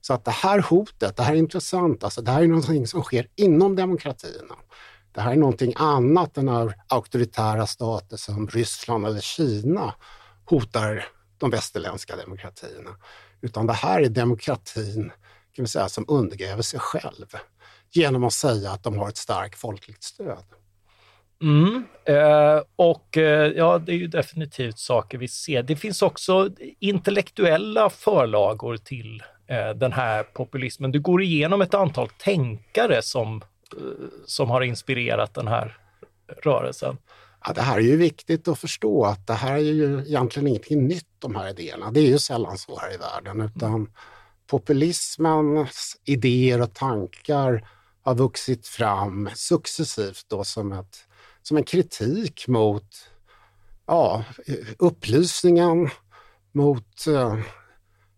Så 0.00 0.14
att 0.14 0.24
det 0.24 0.30
här 0.30 0.60
hotet, 0.60 1.16
det 1.16 1.22
här 1.22 1.32
är 1.32 1.38
intressant. 1.38 2.04
Alltså, 2.04 2.22
det 2.22 2.30
här 2.30 2.42
är 2.42 2.46
någonting 2.46 2.86
som 2.86 3.02
sker 3.02 3.26
inom 3.36 3.76
demokratierna. 3.76 4.54
Det 5.12 5.20
här 5.20 5.32
är 5.32 5.36
någonting 5.36 5.72
annat 5.76 6.38
än 6.38 6.44
när 6.44 6.74
auktoritära 6.88 7.66
stater 7.66 8.16
som 8.16 8.48
Ryssland 8.48 9.06
eller 9.06 9.20
Kina 9.20 9.94
hotar 10.44 11.06
de 11.38 11.50
västerländska 11.50 12.16
demokratierna. 12.16 12.90
Utan 13.40 13.66
det 13.66 13.72
här 13.72 14.00
är 14.00 14.08
demokratin 14.08 15.12
kan 15.52 15.64
vi 15.64 15.68
säga, 15.68 15.88
som 15.88 16.04
undergräver 16.08 16.62
sig 16.62 16.80
själv 16.80 17.26
genom 17.90 18.24
att 18.24 18.32
säga 18.32 18.70
att 18.70 18.82
de 18.82 18.98
har 18.98 19.08
ett 19.08 19.16
starkt 19.16 19.58
folkligt 19.58 20.02
stöd. 20.02 20.44
Mm, 21.42 21.84
eh, 22.04 22.62
och 22.76 23.16
eh, 23.16 23.52
ja, 23.52 23.78
det 23.78 23.92
är 23.92 23.96
ju 23.96 24.06
definitivt 24.06 24.78
saker 24.78 25.18
vi 25.18 25.28
ser. 25.28 25.62
Det 25.62 25.76
finns 25.76 26.02
också 26.02 26.50
intellektuella 26.78 27.90
förlagor 27.90 28.76
till 28.76 29.22
eh, 29.46 29.70
den 29.70 29.92
här 29.92 30.22
populismen. 30.22 30.92
Du 30.92 31.00
går 31.00 31.22
igenom 31.22 31.60
ett 31.60 31.74
antal 31.74 32.08
tänkare 32.08 33.02
som, 33.02 33.42
eh, 33.76 33.82
som 34.26 34.50
har 34.50 34.60
inspirerat 34.60 35.34
den 35.34 35.48
här 35.48 35.76
rörelsen. 36.42 36.98
Ja, 37.44 37.52
det 37.52 37.62
här 37.62 37.76
är 37.76 37.82
ju 37.82 37.96
viktigt 37.96 38.48
att 38.48 38.58
förstå 38.58 39.04
att 39.04 39.26
det 39.26 39.34
här 39.34 39.54
är 39.54 39.58
ju 39.58 40.00
egentligen 40.00 40.46
ingenting 40.46 40.86
nytt, 40.86 41.08
de 41.18 41.36
här 41.36 41.50
idéerna. 41.50 41.90
Det 41.90 42.00
är 42.00 42.06
ju 42.06 42.18
sällan 42.18 42.58
så 42.58 42.78
här 42.78 42.94
i 42.94 42.96
världen, 42.96 43.40
utan 43.40 43.90
populismens 44.46 45.96
idéer 46.04 46.62
och 46.62 46.74
tankar 46.74 47.68
har 48.02 48.14
vuxit 48.14 48.66
fram 48.66 49.30
successivt 49.34 50.24
då 50.28 50.44
som, 50.44 50.72
ett, 50.72 50.96
som 51.42 51.56
en 51.56 51.64
kritik 51.64 52.48
mot 52.48 53.10
ja, 53.86 54.24
upplysningen, 54.78 55.90
mot 56.52 57.06
eh, 57.06 57.38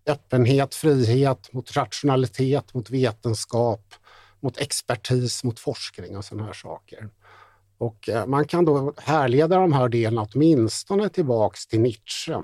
öppenhet, 0.07 0.75
frihet, 0.75 1.53
mot 1.53 1.77
rationalitet, 1.77 2.75
mot 2.75 2.91
vetenskap, 2.91 3.95
mot 4.41 4.59
expertis, 4.59 5.45
mot 5.45 5.61
forskning 5.61 6.17
och 6.17 6.25
sådana 6.25 6.47
här 6.47 6.53
saker. 6.53 7.09
Och 7.81 8.09
eh, 8.09 8.27
man 8.27 8.45
kan 8.45 8.65
då 8.65 8.95
härleda 8.97 9.57
de 9.57 9.73
här 9.73 9.89
delarna 9.89 10.29
åtminstone 10.33 11.09
tillbaks 11.09 11.67
till 11.67 11.81
Nietzsche. 11.81 12.35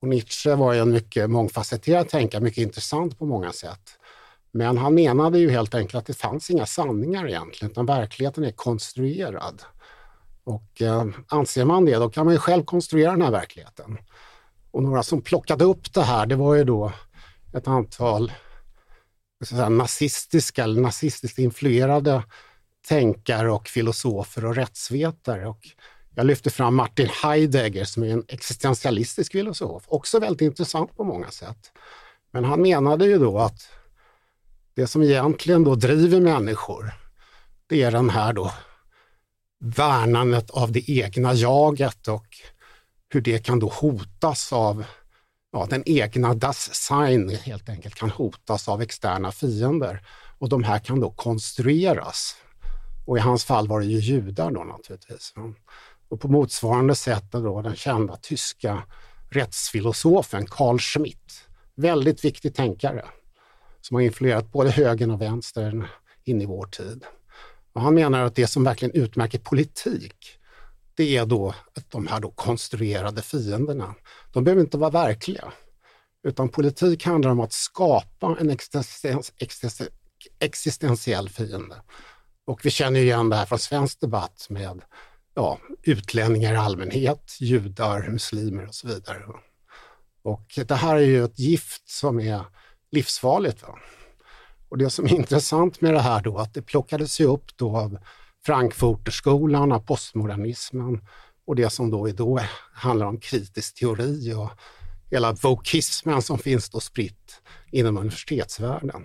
Och 0.00 0.08
Nietzsche 0.08 0.54
var 0.54 0.72
ju 0.72 0.80
en 0.80 0.90
mycket 0.90 1.30
mångfacetterad 1.30 2.08
tänkare, 2.08 2.42
mycket 2.42 2.62
intressant 2.62 3.18
på 3.18 3.26
många 3.26 3.52
sätt. 3.52 3.98
Men 4.52 4.78
han 4.78 4.94
menade 4.94 5.38
ju 5.38 5.50
helt 5.50 5.74
enkelt 5.74 5.94
att 5.94 6.06
det 6.06 6.14
fanns 6.14 6.50
inga 6.50 6.66
sanningar 6.66 7.28
egentligen, 7.28 7.70
utan 7.70 7.86
verkligheten 7.86 8.44
är 8.44 8.52
konstruerad. 8.52 9.62
Och 10.44 10.82
eh, 10.82 11.06
anser 11.28 11.64
man 11.64 11.84
det, 11.84 11.96
då 11.96 12.10
kan 12.10 12.24
man 12.24 12.34
ju 12.34 12.40
själv 12.40 12.64
konstruera 12.64 13.10
den 13.10 13.22
här 13.22 13.30
verkligheten. 13.30 13.98
Och 14.70 14.82
några 14.82 15.02
som 15.02 15.22
plockade 15.22 15.64
upp 15.64 15.94
det 15.94 16.02
här, 16.02 16.26
det 16.26 16.36
var 16.36 16.54
ju 16.54 16.64
då 16.64 16.92
ett 17.54 17.68
antal 17.68 18.32
säga, 19.44 19.68
nazistiska 19.68 20.64
eller 20.64 20.80
nazistiskt 20.80 21.38
influerade 21.38 22.22
tänkare 22.88 23.50
och 23.52 23.68
filosofer 23.68 24.44
och 24.44 24.54
rättsvetare. 24.54 25.46
Och 25.46 25.68
jag 26.14 26.26
lyfter 26.26 26.50
fram 26.50 26.74
Martin 26.74 27.08
Heidegger 27.22 27.84
som 27.84 28.02
är 28.02 28.08
en 28.08 28.24
existentialistisk 28.28 29.32
filosof, 29.32 29.84
också 29.86 30.18
väldigt 30.18 30.40
intressant 30.40 30.96
på 30.96 31.04
många 31.04 31.30
sätt. 31.30 31.72
Men 32.32 32.44
han 32.44 32.62
menade 32.62 33.06
ju 33.06 33.18
då 33.18 33.38
att 33.38 33.68
det 34.74 34.86
som 34.86 35.02
egentligen 35.02 35.64
då 35.64 35.74
driver 35.74 36.20
människor, 36.20 36.92
det 37.66 37.82
är 37.82 37.90
den 37.90 38.10
här 38.10 38.32
då 38.32 38.52
värnandet 39.58 40.50
av 40.50 40.72
det 40.72 40.90
egna 40.90 41.34
jaget 41.34 42.08
och 42.08 42.26
hur 43.08 43.20
det 43.20 43.46
kan 43.46 43.58
då 43.58 43.68
hotas 43.68 44.52
av 44.52 44.84
ja, 45.52 45.66
den 45.70 45.82
egna 45.86 46.34
Das 46.34 46.74
Sein 46.74 47.28
helt 47.28 47.68
enkelt 47.68 47.94
kan 47.94 48.10
hotas 48.10 48.68
av 48.68 48.82
externa 48.82 49.32
fiender. 49.32 50.06
Och 50.38 50.48
de 50.48 50.64
här 50.64 50.78
kan 50.78 51.00
då 51.00 51.10
konstrueras. 51.10 52.36
Och 53.04 53.16
i 53.16 53.20
hans 53.20 53.44
fall 53.44 53.68
var 53.68 53.80
det 53.80 53.86
ju 53.86 53.98
judar 53.98 54.50
då 54.50 54.64
naturligtvis. 54.64 55.34
Och 56.08 56.20
på 56.20 56.28
motsvarande 56.28 56.94
sätt 56.94 57.32
då 57.32 57.62
den 57.62 57.76
kända 57.76 58.16
tyska 58.16 58.82
rättsfilosofen 59.30 60.46
Carl 60.46 60.78
Schmitt, 60.78 61.48
väldigt 61.74 62.24
viktig 62.24 62.54
tänkare, 62.54 63.04
som 63.80 63.94
har 63.94 64.02
influerat 64.02 64.52
både 64.52 64.70
högern 64.70 65.10
och 65.10 65.20
vänstern 65.20 65.86
in 66.24 66.42
i 66.42 66.46
vår 66.46 66.66
tid. 66.66 67.04
Och 67.72 67.80
han 67.80 67.94
menar 67.94 68.24
att 68.24 68.34
det 68.34 68.46
som 68.46 68.64
verkligen 68.64 68.94
utmärker 68.94 69.38
politik, 69.38 70.38
det 70.94 71.16
är 71.16 71.26
då 71.26 71.54
de 71.88 72.06
här 72.06 72.20
då 72.20 72.30
konstruerade 72.30 73.22
fienderna. 73.22 73.94
De 74.32 74.44
behöver 74.44 74.62
inte 74.62 74.78
vara 74.78 74.90
verkliga, 74.90 75.52
utan 76.22 76.48
politik 76.48 77.04
handlar 77.04 77.30
om 77.30 77.40
att 77.40 77.52
skapa 77.52 78.36
en 78.40 78.50
existens, 78.50 79.32
existens, 79.38 79.88
existentiell 80.38 81.28
fiende. 81.28 81.82
Och 82.46 82.64
vi 82.64 82.70
känner 82.70 83.00
igen 83.00 83.28
det 83.28 83.36
här 83.36 83.46
från 83.46 83.58
svensk 83.58 84.00
debatt 84.00 84.46
med 84.50 84.82
ja, 85.34 85.58
utlänningar 85.82 86.54
i 86.54 86.56
allmänhet, 86.56 87.36
judar, 87.40 88.08
muslimer 88.08 88.66
och 88.66 88.74
så 88.74 88.88
vidare. 88.88 89.22
Och 90.22 90.58
det 90.66 90.74
här 90.74 90.96
är 90.96 91.00
ju 91.00 91.24
ett 91.24 91.38
gift 91.38 91.88
som 91.88 92.20
är 92.20 92.44
livsfarligt. 92.90 93.62
Va? 93.62 93.78
Och 94.68 94.78
det 94.78 94.90
som 94.90 95.04
är 95.04 95.14
intressant 95.14 95.80
med 95.80 95.94
det 95.94 96.00
här 96.00 96.22
då, 96.22 96.38
att 96.38 96.54
det 96.54 96.62
plockades 96.62 97.20
ju 97.20 97.24
upp 97.24 97.56
då 97.56 97.76
av 97.76 97.98
Frankfurterskolan, 98.46 99.72
av 99.72 99.78
postmodernismen 99.78 101.00
och 101.46 101.56
det 101.56 101.70
som 101.70 101.90
då, 101.90 102.08
är 102.08 102.12
då 102.12 102.40
handlar 102.72 103.06
om 103.06 103.20
kritisk 103.20 103.74
teori 103.74 104.34
och 104.34 104.50
hela 105.10 105.32
vokismen 105.32 106.22
som 106.22 106.38
finns 106.38 106.70
då 106.70 106.80
spritt 106.80 107.42
inom 107.70 107.96
universitetsvärlden 107.96 109.02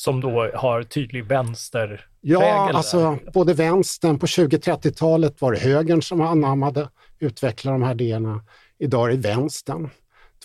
som 0.00 0.20
då 0.20 0.50
har 0.54 0.82
tydlig 0.82 1.24
vänster 1.24 2.06
Ja, 2.20 2.70
alltså 2.74 3.18
både 3.32 3.54
vänstern, 3.54 4.18
på 4.18 4.26
20-30-talet 4.26 5.40
var 5.40 5.52
det 5.52 5.58
högern 5.58 6.02
som 6.02 6.20
anammade, 6.20 6.88
utvecklade 7.18 7.78
de 7.78 7.82
här 7.82 7.94
idéerna. 7.94 8.44
Idag 8.78 9.08
är 9.08 9.16
det 9.16 9.28
vänstern. 9.28 9.90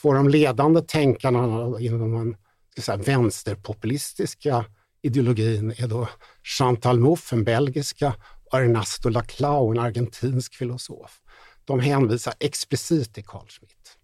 Två 0.02 0.10
av 0.10 0.16
de 0.16 0.30
ledande 0.30 0.82
tänkarna 0.82 1.40
inom 1.80 2.12
den 2.12 2.38
säga, 2.82 2.98
vänsterpopulistiska 2.98 4.66
ideologin 5.02 5.74
är 5.78 5.88
då 5.88 6.10
Chantal 6.44 7.00
Mouffe, 7.00 7.36
en 7.36 7.44
belgiska, 7.44 8.14
och 8.52 8.60
Ernesto 8.60 9.10
Laclau, 9.10 9.72
en 9.72 9.80
argentinsk 9.80 10.56
filosof. 10.56 11.22
De 11.66 11.80
hänvisar 11.80 12.34
explicit 12.40 13.14
till 13.14 13.26
Carl 13.26 13.48
Schmitt. 13.48 13.98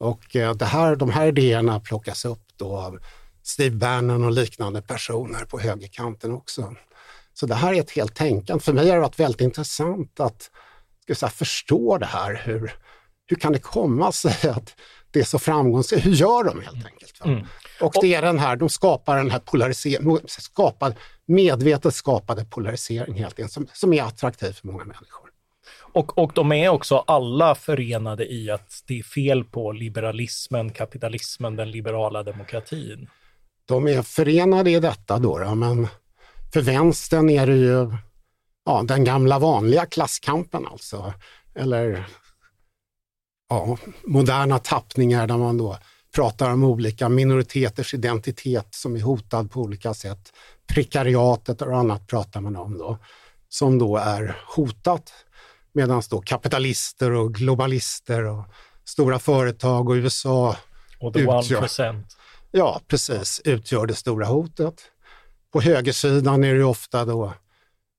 Och 0.00 0.36
eh, 0.36 0.54
det 0.54 0.64
här, 0.64 0.96
de 0.96 1.10
här 1.10 1.26
idéerna 1.26 1.80
plockas 1.80 2.24
upp 2.24 2.44
då 2.56 2.76
av 2.76 2.98
Steve 3.46 3.76
Bannon 3.76 4.24
och 4.24 4.32
liknande 4.32 4.82
personer 4.82 5.44
på 5.44 5.58
högerkanten 5.58 6.32
också. 6.32 6.74
Så 7.34 7.46
det 7.46 7.54
här 7.54 7.72
är 7.74 7.80
ett 7.80 7.90
helt 7.90 8.14
tänkande. 8.14 8.64
För 8.64 8.72
mig 8.72 8.88
har 8.88 8.94
det 8.94 9.02
varit 9.02 9.20
väldigt 9.20 9.40
intressant 9.40 10.20
att 10.20 10.50
ska 11.02 11.14
säga, 11.14 11.30
förstå 11.30 11.98
det 11.98 12.06
här. 12.06 12.42
Hur, 12.44 12.72
hur 13.26 13.36
kan 13.36 13.52
det 13.52 13.58
komma 13.58 14.12
sig 14.12 14.50
att 14.50 14.76
det 15.10 15.20
är 15.20 15.24
så 15.24 15.38
framgångsrikt? 15.38 16.06
Hur 16.06 16.12
gör 16.12 16.44
de 16.44 16.60
helt 16.60 16.86
enkelt? 16.86 17.24
Mm. 17.24 17.46
Och 17.80 17.94
det 18.00 18.14
är 18.14 18.22
den 18.22 18.38
här, 18.38 18.56
de 18.56 18.68
skapar 18.68 19.16
den 19.16 19.30
här 19.30 19.38
polariseringen, 19.38 20.18
skapar, 20.26 20.94
medvetet 21.26 21.94
skapade 21.94 22.44
polarisering 22.44 23.14
helt 23.14 23.38
enkelt, 23.38 23.52
som, 23.52 23.66
som 23.72 23.92
är 23.92 24.02
attraktiv 24.02 24.52
för 24.52 24.66
många 24.66 24.84
människor. 24.84 25.30
Och, 25.92 26.18
och 26.18 26.32
de 26.34 26.52
är 26.52 26.68
också 26.68 26.98
alla 26.98 27.54
förenade 27.54 28.32
i 28.32 28.50
att 28.50 28.82
det 28.86 28.98
är 28.98 29.02
fel 29.02 29.44
på 29.44 29.72
liberalismen, 29.72 30.70
kapitalismen, 30.70 31.56
den 31.56 31.70
liberala 31.70 32.22
demokratin 32.22 33.08
de 33.64 33.88
är 33.88 34.02
förenade 34.02 34.70
i 34.70 34.80
detta 34.80 35.18
då, 35.18 35.38
då 35.38 35.54
men 35.54 35.88
för 36.52 36.60
vänstern 36.60 37.30
är 37.30 37.46
det 37.46 37.56
ju 37.56 37.96
ja, 38.64 38.82
den 38.82 39.04
gamla 39.04 39.38
vanliga 39.38 39.86
klasskampen 39.86 40.66
alltså. 40.66 41.12
Eller 41.54 42.06
ja, 43.48 43.78
moderna 44.04 44.58
tappningar 44.58 45.26
där 45.26 45.36
man 45.36 45.58
då 45.58 45.78
pratar 46.14 46.50
om 46.50 46.64
olika 46.64 47.08
minoriteters 47.08 47.94
identitet 47.94 48.66
som 48.70 48.96
är 48.96 49.00
hotad 49.00 49.50
på 49.50 49.60
olika 49.60 49.94
sätt. 49.94 50.32
Prekariatet 50.66 51.62
och 51.62 51.78
annat 51.78 52.06
pratar 52.06 52.40
man 52.40 52.56
om 52.56 52.78
då, 52.78 52.98
som 53.48 53.78
då 53.78 53.96
är 53.96 54.36
hotat. 54.56 55.12
Medan 55.72 56.02
då 56.10 56.20
kapitalister 56.20 57.10
och 57.10 57.34
globalister 57.34 58.24
och 58.24 58.44
stora 58.84 59.18
företag 59.18 59.88
och 59.88 59.94
USA 59.94 60.56
och 61.00 61.14
the 61.14 61.20
utgör, 61.20 61.62
1%. 61.62 62.04
Ja, 62.56 62.80
precis, 62.88 63.40
utgör 63.44 63.86
det 63.86 63.94
stora 63.94 64.26
hotet. 64.26 64.82
På 65.52 65.60
högersidan 65.60 66.44
är 66.44 66.54
det 66.54 66.64
ofta 66.64 67.04
då 67.04 67.32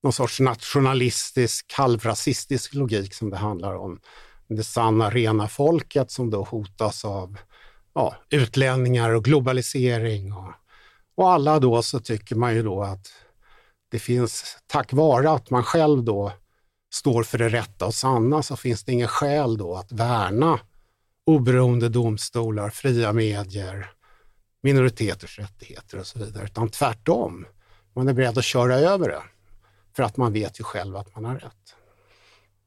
någon 0.04 0.14
sorts 0.14 0.40
nationalistisk, 0.40 1.74
halvrasistisk 1.74 2.74
logik 2.74 3.14
som 3.14 3.30
det 3.30 3.38
handlar 3.38 3.76
om. 3.76 4.00
Det 4.48 4.64
sanna, 4.64 5.10
rena 5.10 5.48
folket 5.48 6.12
som 6.12 6.30
då 6.30 6.44
hotas 6.44 7.06
av 7.06 7.38
ja, 7.94 8.16
utlänningar 8.30 9.10
och 9.10 9.24
globalisering. 9.24 10.34
Och, 10.34 10.52
och 11.16 11.32
alla 11.32 11.60
då 11.60 11.82
så 11.82 12.00
tycker 12.00 12.36
man 12.36 12.56
ju 12.56 12.64
då 12.64 12.84
att 12.84 13.08
det 13.92 14.00
finns, 14.00 14.58
tack 14.68 14.94
vare 14.94 15.32
att 15.32 15.50
man 15.50 15.64
själv 15.64 16.04
då 16.04 16.32
står 16.94 17.24
för 17.24 17.38
det 17.38 17.50
rätta 17.50 17.86
och 17.86 17.94
sanna, 17.94 18.44
så 18.44 18.56
finns 18.56 18.84
det 18.84 18.92
ingen 18.92 19.08
skäl 19.08 19.58
då 19.58 19.76
att 19.76 19.92
värna 19.92 20.60
oberoende 21.26 21.90
domstolar, 21.90 22.70
fria 22.70 23.14
medier, 23.14 23.95
minoriteters 24.66 25.40
rättigheter 25.40 26.00
och 26.00 26.08
så 26.08 26.20
vidare, 26.20 26.44
utan 26.44 26.70
tvärtom. 26.70 27.46
Man 27.96 28.08
är 28.08 28.14
beredd 28.14 28.38
att 28.38 28.44
köra 28.46 28.76
över 28.76 29.10
det, 29.10 29.24
för 29.96 30.04
att 30.04 30.18
man 30.18 30.34
vet 30.34 30.60
ju 30.60 30.64
själv 30.64 30.96
att 30.96 31.16
man 31.16 31.26
har 31.26 31.36
rätt. 31.36 31.76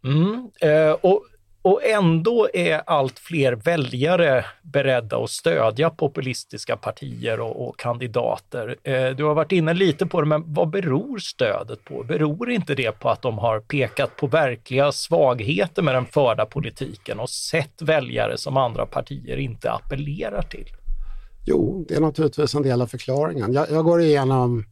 Mm, 0.05 0.51
eh, 0.61 0.93
och 0.93 1.25
Och 1.63 1.85
ändå 1.85 2.49
är 2.55 2.83
allt 2.87 3.19
fler 3.19 3.53
väljare 3.53 4.45
beredda 4.63 5.17
att 5.17 5.31
stödja 5.31 5.91
populistiska 5.91 6.77
partier 6.77 7.41
och, 7.41 7.69
och 7.69 7.79
kandidater. 7.79 8.77
Eh, 8.83 9.11
du 9.17 9.25
har 9.25 9.35
varit 9.35 9.53
inne 9.53 9.75
lite 9.75 10.07
på 10.07 10.21
det, 10.21 10.27
men 10.27 10.55
vad 10.55 10.71
beror 10.71 11.19
stödet 11.19 11.85
på? 11.85 12.03
Beror 12.03 12.51
inte 12.51 12.75
det 12.75 12.93
på 12.93 13.09
att 13.09 13.23
de 13.23 13.39
har 13.39 13.61
pekat 13.61 14.17
på 14.17 14.27
verkliga 14.27 14.93
svagheter 14.93 15.83
med 15.83 15.95
den 15.95 16.07
förda 16.07 16.47
politiken 16.47 17.21
och 17.21 17.31
sett 17.31 17.83
väljare 17.83 18.39
som 18.39 18.57
andra 18.57 18.87
partier 18.87 19.37
inte 19.37 19.71
appellerar 19.73 20.43
till? 20.43 20.78
Jo, 21.51 21.85
det 21.89 21.95
är 21.95 22.01
naturligtvis 22.01 22.55
en 22.55 22.63
del 22.63 22.83
av 22.83 22.87
förklaringen. 22.87 23.53
Jag, 23.53 23.71
jag 23.71 23.85
går 23.85 24.01
igenom 24.01 24.65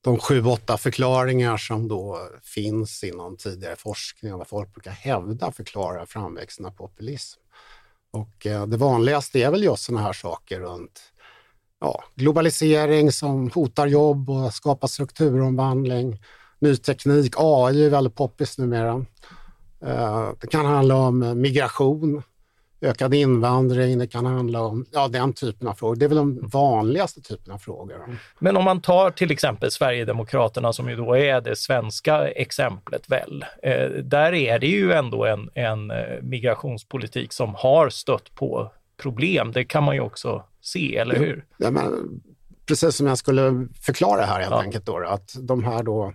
de 0.00 0.18
sju, 0.18 0.44
åtta 0.44 0.76
förklaringar 0.76 1.56
som 1.56 1.88
då 1.88 2.18
finns 2.42 3.04
inom 3.04 3.36
tidigare 3.36 3.76
forskning 3.76 4.32
och 4.32 4.38
vad 4.38 4.48
folk 4.48 4.72
brukar 4.72 4.90
hävda 4.90 5.52
förklarar 5.52 6.06
framväxten 6.06 6.66
av 6.66 6.70
populism. 6.70 7.40
Och 8.10 8.46
eh, 8.46 8.66
det 8.66 8.76
vanligaste 8.76 9.38
är 9.38 9.50
väl 9.50 9.64
just 9.64 9.84
sådana 9.84 10.02
här 10.02 10.12
saker 10.12 10.60
runt 10.60 11.00
ja, 11.80 12.04
globalisering 12.14 13.12
som 13.12 13.50
hotar 13.50 13.86
jobb 13.86 14.30
och 14.30 14.54
skapar 14.54 14.88
strukturomvandling, 14.88 16.22
ny 16.58 16.76
teknik, 16.76 17.34
AI 17.36 17.84
är 17.84 17.90
väldigt 17.90 18.14
poppis 18.14 18.58
numera. 18.58 19.06
Eh, 19.80 20.28
det 20.40 20.46
kan 20.46 20.66
handla 20.66 20.96
om 20.96 21.40
migration, 21.40 22.22
ökad 22.84 23.14
invandring, 23.14 23.98
det 23.98 24.06
kan 24.06 24.26
handla 24.26 24.60
om 24.60 24.86
ja, 24.92 25.08
den 25.08 25.32
typen 25.32 25.68
av 25.68 25.74
frågor. 25.74 25.96
Det 25.96 26.04
är 26.04 26.08
väl 26.08 26.16
de 26.16 26.48
vanligaste 26.48 27.20
typen 27.20 27.52
av 27.52 27.58
frågor. 27.58 28.18
Men 28.38 28.56
om 28.56 28.64
man 28.64 28.80
tar 28.80 29.10
till 29.10 29.30
exempel 29.30 29.70
Sverigedemokraterna 29.70 30.72
som 30.72 30.88
ju 30.88 30.96
då 30.96 31.16
är 31.16 31.40
det 31.40 31.56
svenska 31.56 32.28
exemplet 32.28 33.08
väl. 33.08 33.44
Eh, 33.62 33.88
där 34.02 34.34
är 34.34 34.58
det 34.58 34.66
ju 34.66 34.92
ändå 34.92 35.24
en, 35.24 35.50
en 35.54 35.90
eh, 35.90 35.96
migrationspolitik 36.22 37.32
som 37.32 37.54
har 37.54 37.88
stött 37.88 38.34
på 38.34 38.72
problem. 38.96 39.52
Det 39.52 39.64
kan 39.64 39.84
man 39.84 39.94
ju 39.94 40.00
också 40.00 40.44
se, 40.60 40.96
eller 40.96 41.16
hur? 41.16 41.44
Ja, 41.56 41.70
men, 41.70 42.20
precis 42.66 42.96
som 42.96 43.06
jag 43.06 43.18
skulle 43.18 43.68
förklara 43.82 44.24
här 44.24 44.40
helt 44.40 44.50
ja. 44.50 44.62
enkelt 44.62 44.86
då, 44.86 44.98
att 44.98 45.34
de 45.40 45.64
här 45.64 45.82
då 45.82 46.12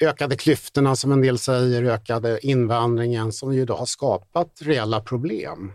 ökade 0.00 0.36
klyftorna 0.36 0.96
som 0.96 1.12
en 1.12 1.20
del 1.20 1.38
säger, 1.38 1.82
ökade 1.82 2.46
invandringen 2.46 3.32
som 3.32 3.54
ju 3.54 3.64
då 3.64 3.74
har 3.74 3.86
skapat 3.86 4.50
reella 4.60 5.00
problem. 5.00 5.72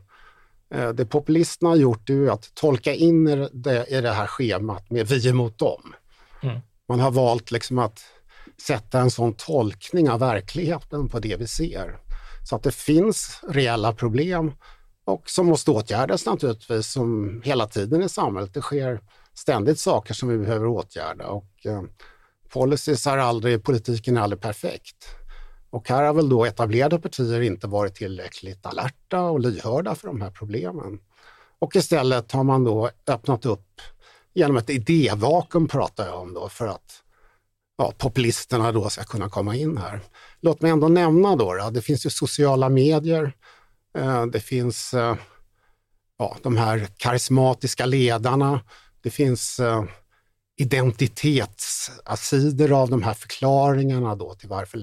Eh, 0.70 0.90
det 0.90 1.06
populisterna 1.06 1.70
har 1.70 1.78
gjort 1.78 2.10
är 2.10 2.30
att 2.30 2.56
tolka 2.56 2.94
in 2.94 3.48
det 3.54 3.86
i 3.90 4.02
det 4.02 4.12
här 4.12 4.28
schemat 4.28 4.90
med 4.90 5.08
vi 5.08 5.30
emot 5.30 5.58
dem. 5.58 5.94
Mm. 6.44 6.60
Man 6.88 7.00
har 7.00 7.12
valt 7.12 7.52
liksom 7.52 7.80
att 7.80 8.00
sätta 8.62 9.00
en 9.00 9.12
sån 9.12 9.34
tolkning 9.34 10.10
av 10.10 10.20
verkligheten 10.20 11.10
på 11.10 11.20
det 11.20 11.36
vi 11.36 11.48
ser. 11.48 12.00
Så 12.50 12.56
att 12.56 12.64
det 12.64 12.76
finns 12.76 13.40
reella 13.48 13.94
problem 13.94 14.52
och 15.06 15.30
som 15.30 15.46
måste 15.46 15.72
åtgärdas 15.72 16.26
naturligtvis 16.26 16.92
som 16.92 17.42
hela 17.46 17.68
tiden 17.68 18.04
i 18.04 18.10
samhället. 18.10 18.54
Det 18.54 18.62
sker 18.62 19.02
ständigt 19.34 19.80
saker 19.80 20.14
som 20.14 20.30
vi 20.30 20.38
behöver 20.38 20.68
åtgärda 20.68 21.28
och 21.28 21.66
eh, 21.66 21.82
policies 22.50 23.08
är 23.08 23.18
aldrig, 23.18 23.64
politiken 23.64 24.18
är 24.18 24.22
aldrig 24.22 24.42
perfekt. 24.42 25.19
Och 25.70 25.90
här 25.90 26.04
har 26.04 26.14
väl 26.14 26.30
då 26.30 26.46
etablerade 26.46 27.00
partier 27.00 27.42
inte 27.42 27.68
varit 27.68 27.96
tillräckligt 27.96 28.66
alerta 28.66 29.22
och 29.22 29.40
lyhörda 29.40 29.96
för 29.96 30.08
de 30.08 30.22
här 30.22 30.32
problemen. 30.32 31.00
Och 31.60 31.76
istället 31.76 32.32
har 32.32 32.44
man 32.44 32.64
då 32.64 32.90
öppnat 33.08 33.46
upp 33.46 33.82
genom 34.34 34.58
ett 34.58 34.70
idévakuum 34.70 35.68
pratar 35.68 36.08
jag 36.08 36.20
om 36.20 36.34
då 36.34 36.50
för 36.50 36.68
att 36.68 37.04
ja, 37.78 37.94
populisterna 37.98 38.72
då 38.72 38.90
ska 38.90 39.04
kunna 39.04 39.30
komma 39.30 39.56
in 39.56 39.78
här. 39.78 40.00
Låt 40.42 40.62
mig 40.62 40.72
ändå 40.72 40.88
nämna 40.88 41.36
då, 41.36 41.54
då 41.54 41.70
det 41.70 41.82
finns 41.82 42.06
ju 42.06 42.10
sociala 42.10 42.70
medier, 42.70 43.34
eh, 43.98 44.26
det 44.26 44.40
finns 44.40 44.94
eh, 44.94 45.16
ja, 46.18 46.38
de 46.44 46.58
här 46.58 46.88
karismatiska 46.98 47.86
ledarna, 47.86 48.62
det 49.02 49.10
finns 49.10 49.60
eh, 49.60 49.84
identitetssidor 50.58 52.82
av 52.82 52.90
de 52.90 53.04
här 53.04 53.14
förklaringarna 53.14 54.16
då 54.16 54.36
till 54.36 54.50
varför 54.50 54.78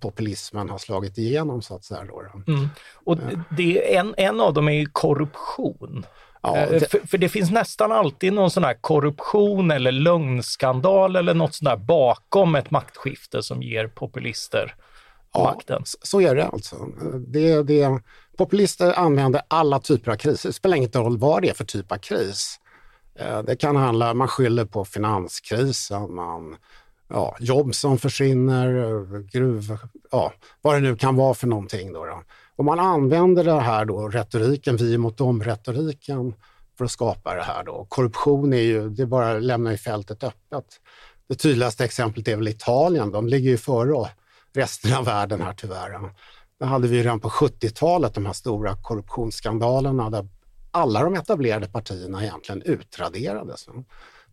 populismen 0.00 0.70
har 0.70 0.78
slagit 0.78 1.18
igenom 1.18 1.62
så 1.62 1.76
att 1.76 1.84
säga. 1.84 2.00
Mm. 2.00 2.68
Och 3.04 3.18
det, 3.56 3.96
en, 3.96 4.14
en 4.16 4.40
av 4.40 4.54
dem 4.54 4.68
är 4.68 4.72
ju 4.72 4.86
korruption. 4.86 6.06
Ja, 6.42 6.56
eh, 6.56 6.70
det... 6.70 6.90
För, 6.90 6.98
för, 6.98 7.18
det 7.18 7.28
finns 7.28 7.50
nästan 7.50 7.92
alltid 7.92 8.32
någon 8.32 8.50
sån 8.50 8.64
här 8.64 8.74
korruption 8.80 9.70
eller 9.70 9.92
lögnskandal 9.92 11.16
eller 11.16 11.34
något 11.34 11.54
sånt 11.54 11.68
där 11.68 11.76
bakom 11.76 12.54
ett 12.54 12.70
maktskifte 12.70 13.42
som 13.42 13.62
ger 13.62 13.88
populister 13.88 14.74
ja, 15.32 15.44
makten. 15.44 15.82
Så 15.84 16.20
är 16.20 16.34
det 16.34 16.46
alltså. 16.46 16.76
Det, 17.26 17.62
det, 17.62 18.00
populister 18.36 18.98
använder 18.98 19.42
alla 19.48 19.78
typer 19.80 20.12
av 20.12 20.16
kriser. 20.16 20.48
Det 20.48 20.52
spelar 20.52 20.76
ingen 20.76 20.92
roll 20.92 21.18
vad 21.18 21.42
det 21.42 21.48
är 21.48 21.54
för 21.54 21.64
typ 21.64 21.92
av 21.92 21.96
kris. 21.96 22.58
Eh, 23.18 23.42
det 23.42 23.56
kan 23.56 23.76
handla, 23.76 24.14
man 24.14 24.28
skyller 24.28 24.64
på 24.64 24.84
finanskrisen, 24.84 26.14
man 26.14 26.56
ja, 27.08 27.36
jobb 27.40 27.74
som 27.74 27.98
försvinner, 27.98 28.68
gruv, 29.32 29.78
ja, 30.10 30.32
vad 30.62 30.74
det 30.74 30.80
nu 30.80 30.96
kan 30.96 31.16
vara 31.16 31.34
för 31.34 31.46
någonting. 31.46 31.92
Då, 31.92 32.04
då. 32.04 32.22
Och 32.56 32.64
man 32.64 32.80
använder 32.80 33.44
det 33.44 33.60
här 33.60 33.84
då, 33.84 34.08
retoriken, 34.08 34.76
vi 34.76 34.98
mot 34.98 35.16
dem-retoriken 35.16 36.34
för 36.78 36.84
att 36.84 36.90
skapa 36.90 37.34
det 37.34 37.42
här. 37.42 37.64
Då. 37.64 37.86
Korruption 37.88 38.52
är 38.52 38.62
ju, 38.62 38.88
det 38.88 39.06
bara 39.06 39.38
lämnar 39.38 39.70
ju 39.70 39.76
fältet 39.76 40.24
öppet. 40.24 40.64
Det 41.28 41.34
tydligaste 41.34 41.84
exemplet 41.84 42.28
är 42.28 42.36
väl 42.36 42.48
Italien, 42.48 43.10
de 43.10 43.28
ligger 43.28 43.50
ju 43.50 43.56
före 43.56 44.08
resten 44.54 44.94
av 44.94 45.04
världen 45.04 45.42
här 45.42 45.54
tyvärr. 45.54 46.00
Där 46.58 46.66
hade 46.66 46.88
vi 46.88 47.02
redan 47.02 47.20
på 47.20 47.28
70-talet 47.28 48.14
de 48.14 48.26
här 48.26 48.32
stora 48.32 48.76
korruptionsskandalerna 48.82 50.10
där 50.10 50.28
alla 50.70 51.02
de 51.02 51.14
etablerade 51.14 51.68
partierna 51.68 52.22
egentligen 52.22 52.62
utraderades. 52.62 53.68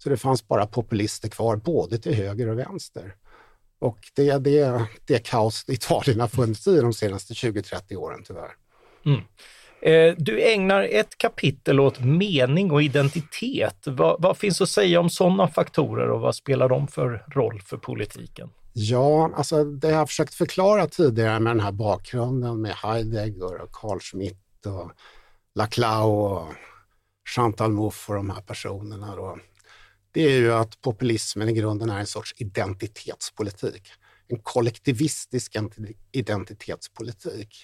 Så 0.03 0.09
det 0.09 0.17
fanns 0.17 0.47
bara 0.47 0.65
populister 0.65 1.29
kvar, 1.29 1.55
både 1.55 1.97
till 1.97 2.13
höger 2.13 2.47
och 2.47 2.59
vänster. 2.59 3.15
Och 3.79 3.99
det 4.15 4.29
är 4.29 4.39
det, 4.39 4.87
det 5.05 5.25
kaos 5.25 5.65
Italien 5.67 6.19
har 6.19 6.27
funnits 6.27 6.67
i 6.67 6.81
de 6.81 6.93
senaste 6.93 7.33
20-30 7.33 7.95
åren 7.95 8.23
tyvärr. 8.27 8.51
Mm. 9.05 9.21
Eh, 9.81 10.15
du 10.17 10.41
ägnar 10.41 10.83
ett 10.83 11.17
kapitel 11.17 11.79
åt 11.79 11.99
mening 11.99 12.71
och 12.71 12.83
identitet. 12.83 13.77
Vad, 13.85 14.21
vad, 14.21 14.37
finns 14.37 14.61
att 14.61 14.69
säga 14.69 14.99
om 14.99 15.09
sådana 15.09 15.47
faktorer 15.47 16.09
och 16.09 16.21
vad 16.21 16.35
spelar 16.35 16.69
de 16.69 16.87
för 16.87 17.25
roll 17.27 17.61
för 17.61 17.77
politiken? 17.77 18.49
Ja, 18.73 19.31
alltså 19.35 19.63
det 19.63 19.89
jag 19.89 19.97
har 19.97 20.05
försökt 20.05 20.33
förklara 20.33 20.87
tidigare 20.87 21.39
med 21.39 21.51
den 21.51 21.59
här 21.59 21.71
bakgrunden 21.71 22.61
med 22.61 22.71
Heidegger 22.71 23.61
och 23.61 23.71
Carl 23.71 23.99
Schmitt 23.99 24.65
och 24.65 24.91
Laclau 25.55 26.09
och 26.09 26.47
Chantal 27.35 27.71
Mouffe 27.71 28.11
och 28.11 28.15
de 28.15 28.29
här 28.29 28.41
personerna. 28.41 29.15
Då 29.15 29.37
det 30.11 30.21
är 30.21 30.37
ju 30.37 30.53
att 30.53 30.81
populismen 30.81 31.49
i 31.49 31.53
grunden 31.53 31.89
är 31.89 31.99
en 31.99 32.07
sorts 32.07 32.33
identitetspolitik. 32.37 33.87
En 34.27 34.39
kollektivistisk 34.43 35.55
identitetspolitik. 36.11 37.55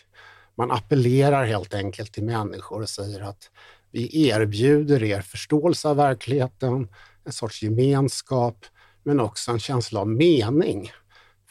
Man 0.57 0.71
appellerar 0.71 1.45
helt 1.45 1.73
enkelt 1.73 2.13
till 2.13 2.23
människor 2.23 2.81
och 2.81 2.89
säger 2.89 3.21
att 3.21 3.51
vi 3.91 4.27
erbjuder 4.27 5.03
er 5.03 5.21
förståelse 5.21 5.89
av 5.89 5.95
verkligheten, 5.95 6.87
en 7.25 7.31
sorts 7.31 7.63
gemenskap, 7.63 8.65
men 9.03 9.19
också 9.19 9.51
en 9.51 9.59
känsla 9.59 9.99
av 9.99 10.07
mening. 10.07 10.91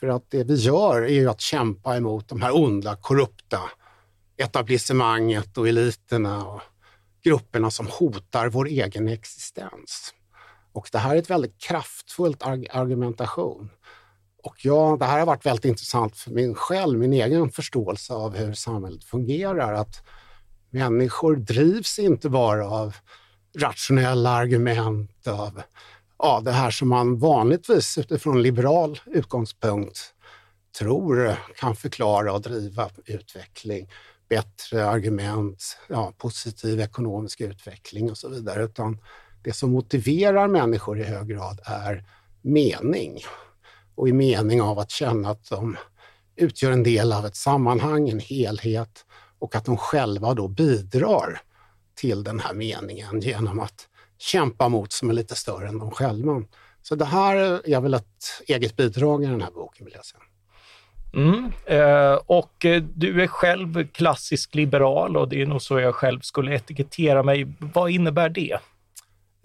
För 0.01 0.07
att 0.07 0.31
det 0.31 0.45
vi 0.45 0.55
gör 0.55 1.03
är 1.03 1.09
ju 1.09 1.31
att 1.31 1.41
kämpa 1.41 1.97
emot 1.97 2.29
de 2.29 2.43
här 2.43 2.57
onda, 2.57 2.97
korrupta 2.97 3.61
etablissemanget 4.37 5.59
och 5.59 5.69
eliterna 5.69 6.47
och 6.47 6.61
grupperna 7.23 7.71
som 7.71 7.87
hotar 7.87 8.49
vår 8.49 8.69
egen 8.69 9.09
existens. 9.09 10.15
Och 10.75 10.89
det 10.93 10.99
här 10.99 11.15
är 11.15 11.19
ett 11.19 11.31
väldigt 11.31 11.59
kraftfullt 11.59 12.43
arg 12.43 12.69
argumentation. 12.71 13.71
Och 14.43 14.57
ja, 14.65 14.97
det 15.01 15.05
här 15.05 15.19
har 15.19 15.27
varit 15.27 15.47
väldigt 15.47 15.65
intressant 15.65 16.17
för 16.17 16.31
min 16.31 16.55
själv, 16.55 16.99
min 16.99 17.13
egen 17.13 17.51
förståelse 17.51 18.15
av 18.15 18.37
hur 18.37 18.55
samhället 18.55 19.05
fungerar. 19.05 19.73
Att 19.73 20.03
människor 20.71 21.37
drivs 21.37 21.99
inte 21.99 22.29
bara 22.29 22.69
av 22.69 22.97
rationella 23.59 24.31
argument, 24.31 25.27
av 25.27 25.63
ja, 26.19 26.41
det 26.45 26.53
här 26.53 26.71
som 26.71 26.89
man 26.89 27.19
vanligtvis 27.19 27.99
utifrån 27.99 28.43
liberal 28.43 29.01
utgångspunkt 29.07 30.15
tror 30.79 31.37
kan 31.57 31.77
förklara 31.77 32.33
och 32.33 32.41
driva 32.41 32.91
utveckling. 33.07 33.89
Bättre 34.29 34.89
argument, 34.89 35.79
ja, 35.89 36.13
positiv 36.19 36.81
ekonomisk 36.81 37.41
utveckling 37.41 38.11
och 38.11 38.19
så 38.19 38.29
vidare. 38.29 38.65
Utan 38.65 38.99
det 39.45 39.53
som 39.53 39.71
motiverar 39.71 40.49
människor 40.49 41.01
i 41.01 41.05
hög 41.05 41.29
grad 41.29 41.61
är 41.65 42.05
mening. 42.43 43.19
Och 43.95 44.09
i 44.09 44.13
mening 44.13 44.63
av 44.63 44.79
att 44.79 44.91
känna 44.91 45.31
att 45.31 45.51
de 45.51 45.77
utgör 46.37 46.71
en 46.71 46.83
del 46.83 47.13
av 47.13 47.27
ett 47.27 47.37
sammanhang, 47.37 48.09
en 48.09 48.21
helhet 48.21 49.05
och 49.39 49.57
att 49.57 49.65
de 49.65 49.77
själva 49.77 50.35
då 50.35 50.49
bidrar 50.49 51.41
till 51.95 52.25
den 52.25 52.41
här 52.41 52.55
meningen 52.55 53.21
genom 53.21 53.61
att 53.61 53.89
kämpa 54.19 54.69
mot 54.69 54.93
som 54.93 55.11
är 55.11 55.15
lite 55.15 55.35
större 55.35 55.69
än 55.69 55.79
de 55.79 55.91
själva. 55.91 56.43
Så 56.83 56.95
det 56.95 57.05
här 57.05 57.37
är 57.71 57.81
väl 57.81 57.95
ett 57.95 58.43
eget 58.47 58.77
bidrag 58.77 59.25
i 59.25 59.27
den 59.27 59.43
här 59.43 59.51
boken 59.51 59.85
vill 59.85 59.95
jag 59.95 60.05
säga. 60.05 60.23
Mm. 61.15 61.53
Eh, 61.67 62.19
och 62.27 62.65
eh, 62.65 62.83
du 62.83 63.23
är 63.23 63.27
själv 63.27 63.87
klassisk 63.89 64.55
liberal 64.55 65.17
och 65.17 65.29
det 65.29 65.43
är 65.43 65.47
nog 65.47 65.63
så 65.63 65.81
jag 65.81 65.95
själv 65.95 66.21
skulle 66.21 66.55
etikettera 66.55 67.23
mig. 67.23 67.47
Vad 67.59 67.91
innebär 67.91 68.29
det? 68.29 68.59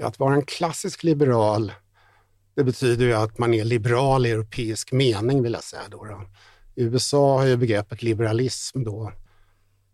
Att 0.02 0.20
vara 0.20 0.34
en 0.34 0.46
klassisk 0.46 1.04
liberal, 1.04 1.72
det 2.56 2.64
betyder 2.64 3.06
ju 3.06 3.14
att 3.14 3.38
man 3.38 3.54
är 3.54 3.64
liberal 3.64 4.26
i 4.26 4.32
europeisk 4.32 4.92
mening 4.92 5.44
vill 5.44 5.54
jag 5.54 5.64
säga. 5.64 5.82
Då, 5.90 6.06
då. 6.06 6.22
I 6.76 6.84
USA 6.84 7.38
har 7.38 7.46
ju 7.46 7.58
begreppet 7.58 8.04
liberalism 8.04 8.84
då 8.84 9.12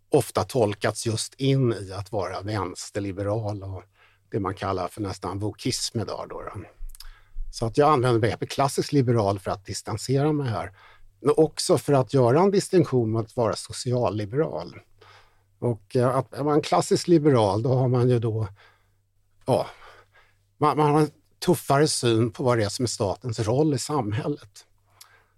ofta 0.09 0.43
tolkats 0.43 1.05
just 1.05 1.33
in 1.33 1.73
i 1.73 1.93
att 1.93 2.11
vara 2.11 2.41
vänsterliberal 2.41 3.63
och 3.63 3.83
det 4.31 4.39
man 4.39 4.53
kallar 4.53 4.87
för 4.87 5.01
nästan 5.01 5.39
vokism 5.39 5.99
idag. 5.99 6.25
Då, 6.29 6.41
då. 6.41 6.61
Så 7.51 7.65
att 7.65 7.77
jag 7.77 7.89
använder 7.89 8.19
begreppet 8.19 8.49
klassisk 8.49 8.91
liberal 8.91 9.39
för 9.39 9.51
att 9.51 9.65
distansera 9.65 10.31
mig 10.31 10.47
här. 10.49 10.71
Men 11.19 11.33
också 11.37 11.77
för 11.77 11.93
att 11.93 12.13
göra 12.13 12.41
en 12.41 12.51
distinktion 12.51 13.11
mot 13.11 13.25
att 13.25 13.35
vara 13.35 13.55
socialliberal. 13.55 14.75
Och 15.59 15.95
eh, 15.95 16.15
att 16.15 16.39
vara 16.39 16.55
en 16.55 16.61
klassisk 16.61 17.07
liberal, 17.07 17.63
då 17.63 17.73
har 17.73 17.87
man 17.87 18.09
ju 18.09 18.19
då, 18.19 18.47
ja, 19.45 19.67
man, 20.57 20.77
man 20.77 20.93
har 20.93 21.01
en 21.01 21.11
tuffare 21.45 21.87
syn 21.87 22.31
på 22.31 22.43
vad 22.43 22.57
det 22.57 22.63
är 22.63 22.69
som 22.69 22.83
är 22.83 22.87
statens 22.87 23.39
roll 23.39 23.73
i 23.73 23.77
samhället. 23.77 24.65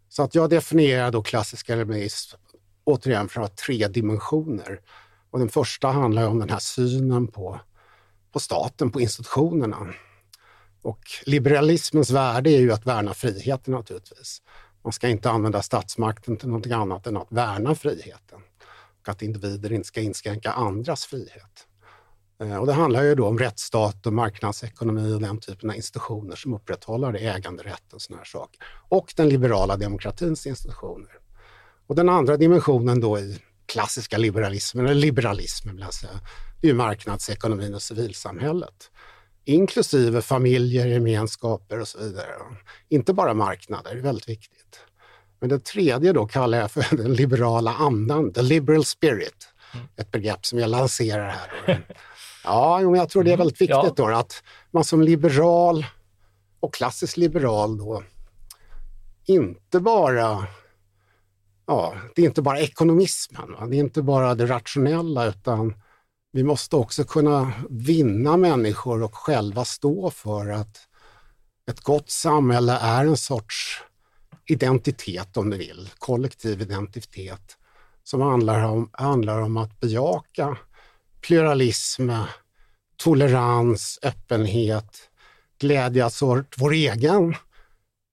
Så 0.09 0.23
att 0.23 0.35
jag 0.35 0.49
definierar 0.49 1.11
då 1.11 1.23
klassisk 1.23 1.69
liberalism 1.69 2.37
återigen 2.83 3.29
från 3.29 3.49
tre 3.49 3.87
dimensioner. 3.87 4.79
Och 5.31 5.39
den 5.39 5.49
första 5.49 5.87
handlar 5.87 6.27
om 6.27 6.39
den 6.39 6.49
här 6.49 6.59
synen 6.59 7.27
på, 7.27 7.59
på 8.31 8.39
staten, 8.39 8.91
på 8.91 9.01
institutionerna. 9.01 9.93
Och 10.81 10.99
liberalismens 11.25 12.09
värde 12.09 12.49
är 12.49 12.59
ju 12.59 12.71
att 12.71 12.85
värna 12.85 13.13
friheten 13.13 13.73
naturligtvis. 13.73 14.41
Man 14.83 14.93
ska 14.93 15.07
inte 15.07 15.29
använda 15.29 15.61
statsmakten 15.61 16.37
till 16.37 16.47
någonting 16.47 16.71
annat 16.71 17.07
än 17.07 17.17
att 17.17 17.31
värna 17.31 17.75
friheten 17.75 18.39
och 19.01 19.09
att 19.09 19.21
individer 19.21 19.71
inte 19.71 19.87
ska 19.87 20.01
inskränka 20.01 20.51
andras 20.51 21.05
frihet. 21.05 21.66
Eh, 22.41 22.57
och 22.57 22.67
det 22.67 22.73
handlar 22.73 23.03
ju 23.03 23.15
då 23.15 23.27
om 23.27 23.39
rättsstat 23.39 24.05
och 24.05 24.13
marknadsekonomi 24.13 25.13
och 25.13 25.21
den 25.21 25.39
typen 25.39 25.69
av 25.69 25.75
institutioner 25.75 26.35
som 26.35 26.53
upprätthåller 26.53 27.13
äganderätten 27.13 27.93
och 27.93 28.01
sådana 28.01 28.19
här 28.19 28.25
saker. 28.25 28.61
Och 28.89 29.13
den 29.15 29.29
liberala 29.29 29.77
demokratins 29.77 30.47
institutioner. 30.47 31.11
Och 31.87 31.95
den 31.95 32.09
andra 32.09 32.37
dimensionen 32.37 32.99
då 32.99 33.19
i 33.19 33.39
klassiska 33.65 34.17
liberalismen, 34.17 34.85
eller 34.85 34.95
liberalismen 34.95 35.75
vill 35.75 35.83
jag 35.83 35.93
säga, 35.93 36.19
det 36.61 36.67
är 36.67 36.71
ju 36.71 36.77
marknadsekonomin 36.77 37.73
och 37.73 37.81
civilsamhället 37.81 38.91
inklusive 39.47 40.21
familjer, 40.21 40.87
gemenskaper 40.87 41.79
och 41.79 41.87
så 41.87 41.99
vidare. 41.99 42.27
Inte 42.89 43.13
bara 43.13 43.33
marknader, 43.33 43.93
det 43.93 43.99
är 43.99 44.03
väldigt 44.03 44.29
viktigt. 44.29 44.79
Men 45.39 45.49
det 45.49 45.59
tredje 45.59 46.13
då 46.13 46.25
kallar 46.25 46.57
jag 46.57 46.71
för 46.71 46.85
den 46.97 47.13
liberala 47.13 47.73
andan, 47.73 48.33
the 48.33 48.41
liberal 48.41 48.85
spirit. 48.85 49.49
Mm. 49.73 49.87
Ett 49.95 50.11
begrepp 50.11 50.45
som 50.45 50.59
jag 50.59 50.69
lanserar 50.69 51.29
här. 51.29 51.85
Ja, 52.43 52.79
men 52.79 52.95
jag 52.95 53.09
tror 53.09 53.23
det 53.23 53.29
är 53.29 53.33
mm. 53.33 53.37
väldigt 53.37 53.61
viktigt 53.61 53.69
ja. 53.69 53.93
då 53.95 54.07
att 54.07 54.43
man 54.71 54.83
som 54.83 55.01
liberal 55.01 55.85
och 56.59 56.73
klassisk 56.73 57.17
liberal 57.17 57.77
då 57.77 58.03
inte 59.25 59.79
bara 59.79 60.47
Ja, 61.69 61.95
det 62.15 62.21
är 62.21 62.25
inte 62.25 62.41
bara 62.41 62.59
ekonomismen, 62.59 63.51
va? 63.51 63.65
det 63.65 63.75
är 63.75 63.79
inte 63.79 64.01
bara 64.01 64.35
det 64.35 64.45
rationella 64.45 65.25
utan 65.25 65.73
vi 66.31 66.43
måste 66.43 66.75
också 66.75 67.03
kunna 67.03 67.51
vinna 67.69 68.37
människor 68.37 69.03
och 69.03 69.15
själva 69.15 69.65
stå 69.65 70.09
för 70.09 70.49
att 70.49 70.77
ett 71.71 71.81
gott 71.81 72.09
samhälle 72.09 72.77
är 72.81 73.05
en 73.05 73.17
sorts 73.17 73.83
identitet 74.45 75.37
om 75.37 75.49
du 75.49 75.57
vill, 75.57 75.89
kollektiv 75.97 76.61
identitet 76.61 77.57
som 78.03 78.21
handlar 78.21 78.63
om, 78.63 78.89
handlar 78.93 79.41
om 79.41 79.57
att 79.57 79.79
bejaka 79.79 80.57
pluralism, 81.27 82.11
tolerans, 82.97 83.99
öppenhet, 84.03 85.09
glädjas 85.59 86.05
alltså 86.05 86.25
åt 86.25 86.53
vår 86.57 86.73
egen 86.73 87.35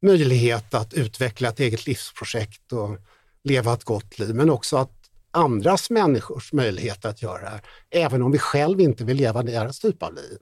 möjlighet 0.07 0.75
att 0.75 0.95
utveckla 0.95 1.49
ett 1.49 1.61
eget 1.61 1.87
livsprojekt 1.87 2.73
och 2.73 2.99
leva 3.45 3.73
ett 3.73 3.85
gott 3.85 4.19
liv, 4.19 4.35
men 4.35 4.51
också 4.51 4.77
att 4.77 4.91
andras 5.31 5.91
människors 5.91 6.53
möjlighet 6.53 7.05
att 7.05 7.23
göra 7.23 7.51
det 7.51 7.61
även 7.91 8.23
om 8.23 8.33
vi 8.33 8.39
själv 8.39 8.81
inte 8.81 9.05
vill 9.05 9.17
leva 9.17 9.43
deras 9.43 9.79
typ 9.79 10.03
av 10.03 10.15
liv. 10.15 10.39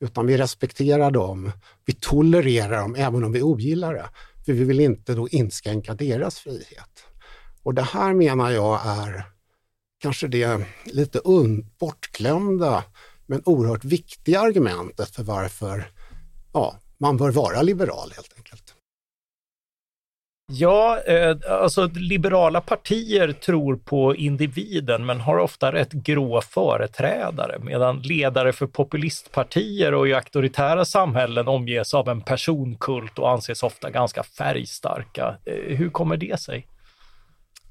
Utan 0.00 0.26
vi 0.26 0.36
respekterar 0.36 1.10
dem, 1.10 1.52
vi 1.84 1.92
tolererar 1.92 2.80
dem 2.80 2.94
även 2.94 3.24
om 3.24 3.32
vi 3.32 3.42
ogillar 3.42 3.94
det. 3.94 4.08
För 4.46 4.52
vi 4.52 4.64
vill 4.64 4.80
inte 4.80 5.14
då 5.14 5.28
inskränka 5.28 5.94
deras 5.94 6.38
frihet. 6.38 7.04
Och 7.62 7.74
det 7.74 7.82
här 7.82 8.14
menar 8.14 8.50
jag 8.50 8.80
är 8.86 9.37
kanske 9.98 10.28
det 10.28 10.64
lite 10.84 11.20
bortglömda 11.78 12.84
men 13.26 13.42
oerhört 13.44 13.84
viktiga 13.84 14.40
argumentet 14.40 15.10
för 15.10 15.22
varför 15.22 15.90
ja, 16.52 16.76
man 16.98 17.16
bör 17.16 17.30
vara 17.30 17.62
liberal 17.62 18.12
helt 18.14 18.34
enkelt. 18.36 18.74
Ja, 20.52 21.00
eh, 21.06 21.36
alltså 21.48 21.90
liberala 21.94 22.60
partier 22.60 23.32
tror 23.32 23.76
på 23.76 24.16
individen 24.16 25.06
men 25.06 25.20
har 25.20 25.38
ofta 25.38 25.72
rätt 25.72 25.92
grå 25.92 26.40
företrädare 26.40 27.58
medan 27.58 28.02
ledare 28.02 28.52
för 28.52 28.66
populistpartier 28.66 29.94
och 29.94 30.08
i 30.08 30.14
auktoritära 30.14 30.84
samhällen 30.84 31.48
omges 31.48 31.94
av 31.94 32.08
en 32.08 32.20
personkult 32.20 33.18
och 33.18 33.30
anses 33.30 33.62
ofta 33.62 33.90
ganska 33.90 34.22
färgstarka. 34.22 35.36
Eh, 35.44 35.76
hur 35.76 35.90
kommer 35.90 36.16
det 36.16 36.40
sig? 36.40 36.66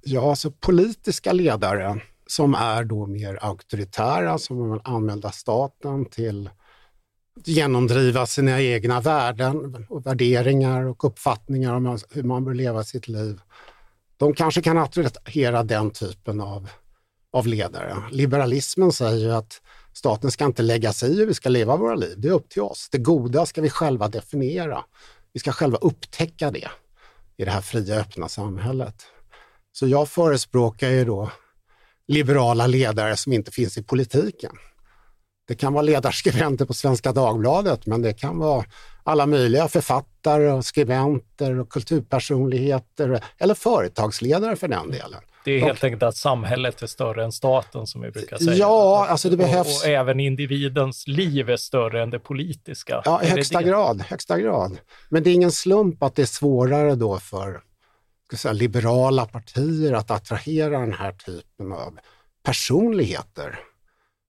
Ja, 0.04 0.30
alltså 0.30 0.52
politiska 0.52 1.34
ledare 1.34 2.02
som 2.28 2.54
är 2.54 2.84
då 2.84 3.06
mer 3.06 3.40
auktoritära, 3.42 4.38
som 4.38 4.72
vill 4.72 4.82
använda 4.84 5.32
staten 5.32 6.06
till 6.06 6.50
att 7.40 7.48
genomdriva 7.48 8.26
sina 8.26 8.62
egna 8.62 9.02
värden 9.02 9.86
och 9.90 10.06
värderingar 10.06 10.84
och 10.84 11.06
uppfattningar 11.06 11.74
om 11.74 12.00
hur 12.10 12.24
man 12.24 12.46
bör 12.46 12.54
leva 12.54 12.84
sitt 12.84 13.08
liv. 13.08 13.42
De 14.18 14.34
kanske 14.34 14.62
kan 14.62 14.78
attrahera 14.78 15.64
den 15.64 15.92
typen 15.92 16.42
av, 16.42 16.70
av 17.32 17.48
ledare. 17.48 17.96
Liberalismen 18.12 18.92
säger 18.92 19.18
ju 19.18 19.32
att 19.32 19.62
staten 19.94 20.32
ska 20.32 20.46
inte 20.46 20.62
lägga 20.62 20.94
sig 20.94 21.12
i 21.12 21.16
hur 21.16 21.26
vi 21.26 21.34
ska 21.34 21.50
leva 21.50 21.76
våra 21.76 21.96
liv. 21.96 22.16
Det 22.18 22.28
är 22.28 22.32
upp 22.32 22.50
till 22.50 22.62
oss. 22.62 22.88
Det 22.92 22.98
goda 22.98 23.46
ska 23.46 23.62
vi 23.62 23.70
själva 23.70 24.08
definiera. 24.08 24.84
Vi 25.34 25.40
ska 25.40 25.52
själva 25.52 25.78
upptäcka 25.78 26.52
det 26.52 26.68
i 27.38 27.46
det 27.46 27.52
här 27.52 27.62
fria, 27.62 27.96
öppna 27.96 28.30
samhället. 28.30 28.96
Så 29.72 29.88
jag 29.88 30.10
förespråkar 30.10 30.90
ju 30.90 31.06
då 31.06 31.32
liberala 32.08 32.68
ledare 32.68 33.18
som 33.18 33.34
inte 33.34 33.52
finns 33.52 33.78
i 33.78 33.84
politiken. 33.84 34.52
Det 35.48 35.56
kan 35.56 35.74
vara 35.74 35.82
ledarskribenter 35.82 36.66
på 36.66 36.74
Svenska 36.74 37.12
Dagbladet, 37.12 37.86
men 37.86 38.02
det 38.02 38.14
kan 38.14 38.38
vara 38.38 38.66
alla 39.04 39.26
möjliga 39.26 39.68
författare 39.68 40.52
och 40.52 40.66
skribenter 40.66 41.60
och 41.60 41.70
kulturpersonligheter 41.70 43.24
eller 43.38 43.54
företagsledare 43.54 44.56
för 44.56 44.68
den 44.68 44.92
delen. 44.92 45.22
Det 45.46 45.52
är 45.52 45.60
helt 45.60 45.84
enkelt 45.84 46.04
att 46.04 46.16
samhället 46.16 46.82
är 46.82 46.88
större 46.88 47.24
än 47.24 47.32
staten 47.32 47.88
som 47.88 48.02
vi 48.02 48.12
brukar 48.12 48.38
säga. 48.38 48.54
Ja, 48.54 49.08
alltså 49.10 49.30
det 49.30 49.38
behövs. 49.38 49.84
Och, 49.84 49.88
och 49.88 49.94
även 49.94 50.20
individens 50.20 51.08
liv 51.08 51.50
är 51.50 51.58
större 51.58 52.04
än 52.04 52.10
det 52.10 52.20
politiska. 52.20 53.02
Ja, 53.06 53.24
i 53.24 53.26
högsta 53.26 53.62
grad, 53.62 54.02
högsta 54.02 54.40
grad. 54.40 54.78
Men 55.10 55.24
det 55.24 55.30
är 55.30 55.34
ingen 55.34 55.52
slump 55.52 56.04
att 56.04 56.16
det 56.16 56.22
är 56.22 56.26
svårare 56.26 56.96
då 56.96 57.20
för 57.20 57.62
säga, 58.36 58.54
liberala 58.54 59.26
partier 59.26 59.94
att 59.94 60.12
attrahera 60.12 60.80
den 60.80 60.94
här 60.94 61.12
typen 61.12 61.72
av 61.72 62.00
personligheter 62.44 63.60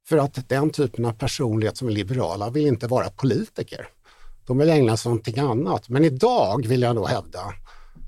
för 0.09 0.17
att 0.17 0.49
den 0.49 0.71
typen 0.71 1.05
av 1.05 1.13
personlighet 1.13 1.77
som 1.77 1.89
är 1.89 1.93
liberala 1.93 2.51
vill 2.51 2.67
inte 2.67 2.87
vara 2.87 3.11
politiker. 3.11 3.89
De 4.47 4.59
vill 4.59 4.71
ägna 4.71 4.97
sig 4.97 5.11
åt 5.11 5.13
någonting 5.13 5.39
annat. 5.39 5.89
Men 5.89 6.05
idag 6.05 6.67
vill 6.67 6.83
jag 6.83 6.95
nog 6.95 7.09
hävda 7.09 7.55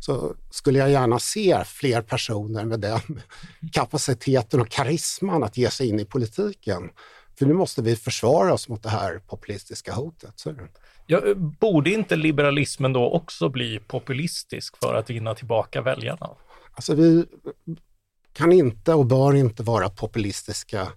så 0.00 0.35
skulle 0.50 0.79
jag 0.79 0.90
gärna 0.90 1.18
se 1.18 1.64
fler 1.64 2.03
personer 2.03 2.64
med 2.64 2.81
den 2.81 3.00
kapaciteten 3.72 4.61
och 4.61 4.68
karisman 4.68 5.42
att 5.42 5.57
ge 5.57 5.70
sig 5.70 5.88
in 5.88 6.00
i 6.00 6.05
politiken. 6.05 6.90
För 7.38 7.46
nu 7.46 7.55
måste 7.55 7.83
vi 7.83 7.96
försvara 7.96 8.53
oss 8.53 8.68
mot 8.68 8.83
det 8.83 8.88
här 8.88 9.18
populistiska 9.18 9.92
hotet. 9.92 10.33
Så. 10.37 10.55
Ja, 11.11 11.27
eh, 11.27 11.35
borde 11.35 11.90
inte 11.90 12.16
liberalismen 12.16 12.92
då 12.92 13.11
också 13.11 13.49
bli 13.49 13.81
populistisk 13.87 14.77
för 14.77 14.94
att 14.94 15.11
vinna 15.11 15.35
tillbaka 15.35 15.83
väljarna? 15.83 16.31
Alltså 16.75 16.94
vi 16.94 17.27
kan 18.33 18.53
inte 18.53 18.94
och 18.94 19.07
bör 19.07 19.35
inte 19.35 19.62
vara 19.62 19.88
populistiska 19.88 20.88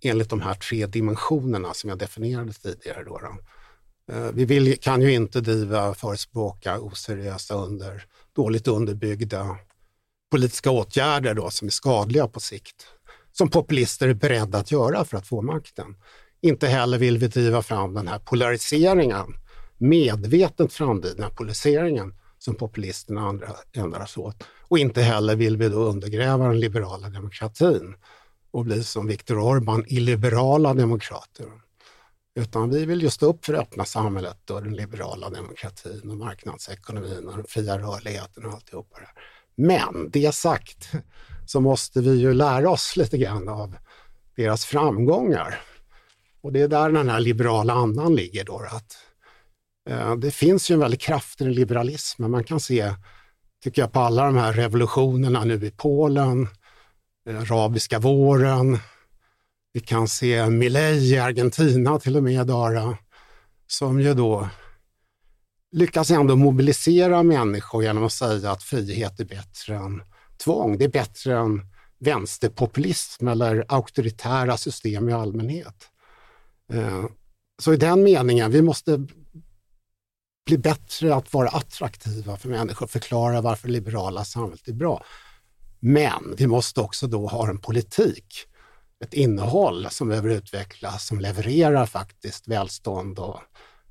enligt 0.00 0.30
de 0.30 0.40
här 0.40 0.54
tre 0.54 0.86
dimensionerna 0.86 1.74
som 1.74 1.90
jag 1.90 1.98
definierade 1.98 2.52
tidigare. 2.52 3.04
Då, 3.04 3.18
då. 3.18 3.38
Eh, 4.14 4.30
vi 4.32 4.44
vill, 4.44 4.80
kan 4.80 5.02
ju 5.02 5.12
inte 5.12 5.40
driva, 5.40 5.94
förespråka 5.94 6.80
oseriösa, 6.80 7.54
under, 7.54 8.04
dåligt 8.32 8.68
underbyggda 8.68 9.56
politiska 10.30 10.70
åtgärder 10.70 11.34
då, 11.34 11.50
som 11.50 11.66
är 11.66 11.72
skadliga 11.72 12.28
på 12.28 12.40
sikt, 12.40 12.86
som 13.32 13.48
populister 13.48 14.08
är 14.08 14.14
beredda 14.14 14.58
att 14.58 14.72
göra 14.72 15.04
för 15.04 15.16
att 15.16 15.26
få 15.26 15.42
makten. 15.42 15.96
Inte 16.42 16.66
heller 16.66 16.98
vill 16.98 17.18
vi 17.18 17.28
driva 17.28 17.62
fram 17.62 17.94
den 17.94 18.08
här 18.08 18.18
polariseringen, 18.18 19.34
medvetet 19.78 20.72
framdrivna 20.72 21.30
polariseringen 21.30 22.14
som 22.38 22.54
populisterna 22.54 23.22
och 23.22 23.28
andra 23.28 23.48
ändrar 23.72 24.06
sig 24.06 24.22
åt. 24.22 24.44
Och 24.68 24.78
inte 24.78 25.02
heller 25.02 25.36
vill 25.36 25.56
vi 25.56 25.68
då 25.68 25.78
undergräva 25.78 26.46
den 26.48 26.60
liberala 26.60 27.08
demokratin 27.08 27.94
och 28.50 28.64
bli 28.64 28.84
som 28.84 29.06
Viktor 29.06 29.36
Orbán, 29.36 29.84
illiberala 29.86 30.74
demokrater. 30.74 31.46
Utan 32.34 32.70
vi 32.70 32.84
vill 32.84 33.02
ju 33.02 33.10
stå 33.10 33.26
upp 33.26 33.44
för 33.44 33.52
det 33.52 33.58
öppna 33.58 33.84
samhället 33.84 34.50
och 34.50 34.62
den 34.62 34.76
liberala 34.76 35.30
demokratin 35.30 36.10
och 36.10 36.16
marknadsekonomin 36.16 37.28
och 37.28 37.36
den 37.36 37.46
fria 37.48 37.78
rörligheten 37.78 38.44
och 38.44 38.52
alltihopa 38.52 38.98
det. 38.98 39.08
Men 39.62 40.10
det 40.10 40.34
sagt 40.34 40.90
så 41.46 41.60
måste 41.60 42.00
vi 42.00 42.14
ju 42.16 42.34
lära 42.34 42.70
oss 42.70 42.96
lite 42.96 43.18
grann 43.18 43.48
av 43.48 43.76
deras 44.36 44.64
framgångar. 44.64 45.60
Och 46.42 46.52
det 46.52 46.60
är 46.60 46.68
där 46.68 46.90
den 46.90 47.08
här 47.08 47.20
liberala 47.20 47.72
andan 47.72 48.14
ligger 48.14 48.44
då. 48.44 48.58
Att, 48.70 48.96
eh, 49.90 50.16
det 50.16 50.30
finns 50.30 50.70
ju 50.70 50.72
en 50.72 50.80
väldig 50.80 51.00
kraft 51.00 51.40
i 51.40 51.44
liberalismen. 51.44 52.30
Man 52.30 52.44
kan 52.44 52.60
se, 52.60 52.94
tycker 53.64 53.82
jag, 53.82 53.92
på 53.92 54.00
alla 54.00 54.24
de 54.24 54.36
här 54.36 54.52
revolutionerna 54.52 55.44
nu 55.44 55.66
i 55.66 55.70
Polen, 55.70 56.48
den 57.24 57.36
arabiska 57.36 57.98
våren, 57.98 58.78
vi 59.72 59.80
kan 59.80 60.08
se 60.08 60.46
Milei 60.46 61.14
i 61.14 61.18
Argentina 61.18 61.98
till 61.98 62.16
och 62.16 62.22
med, 62.22 62.46
Dara, 62.46 62.98
som 63.66 64.00
ju 64.00 64.14
då 64.14 64.48
lyckas 65.72 66.10
ändå 66.10 66.36
mobilisera 66.36 67.22
människor 67.22 67.82
genom 67.82 68.04
att 68.04 68.12
säga 68.12 68.50
att 68.50 68.62
frihet 68.62 69.20
är 69.20 69.24
bättre 69.24 69.76
än 69.76 70.02
tvång. 70.44 70.78
Det 70.78 70.84
är 70.84 70.88
bättre 70.88 71.38
än 71.38 71.60
vänsterpopulism 71.98 73.28
eller 73.28 73.64
auktoritära 73.68 74.56
system 74.56 75.08
i 75.08 75.12
allmänhet. 75.12 75.91
Eh, 76.72 77.04
så 77.62 77.72
i 77.72 77.76
den 77.76 78.02
meningen, 78.02 78.50
vi 78.50 78.62
måste 78.62 79.06
bli 80.46 80.58
bättre 80.58 81.14
att 81.14 81.32
vara 81.32 81.48
attraktiva 81.48 82.36
för 82.36 82.48
människor, 82.48 82.86
förklara 82.86 83.40
varför 83.40 83.68
liberala 83.68 84.24
samhället 84.24 84.68
är 84.68 84.72
bra. 84.72 85.04
Men 85.80 86.34
vi 86.38 86.46
måste 86.46 86.80
också 86.80 87.06
då 87.06 87.26
ha 87.26 87.48
en 87.48 87.58
politik, 87.58 88.46
ett 89.04 89.14
innehåll 89.14 89.86
som 89.90 90.08
behöver 90.08 90.28
utvecklas, 90.30 91.06
som 91.06 91.20
levererar 91.20 91.86
faktiskt 91.86 92.48
välstånd 92.48 93.18
och 93.18 93.40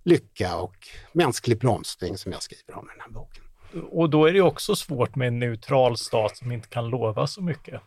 lycka 0.03 0.57
och 0.57 0.75
mänsklig 1.13 1.59
blomstring 1.59 2.17
som 2.17 2.31
jag 2.31 2.43
skriver 2.43 2.77
om 2.77 2.85
i 2.85 2.91
den 2.91 3.01
här 3.01 3.09
boken. 3.09 3.43
Och 3.91 4.09
då 4.09 4.25
är 4.25 4.33
det 4.33 4.41
också 4.41 4.75
svårt 4.75 5.15
med 5.15 5.27
en 5.27 5.39
neutral 5.39 5.97
stat 5.97 6.37
som 6.37 6.51
inte 6.51 6.67
kan 6.67 6.89
lova 6.89 7.27
så 7.27 7.41
mycket. 7.41 7.81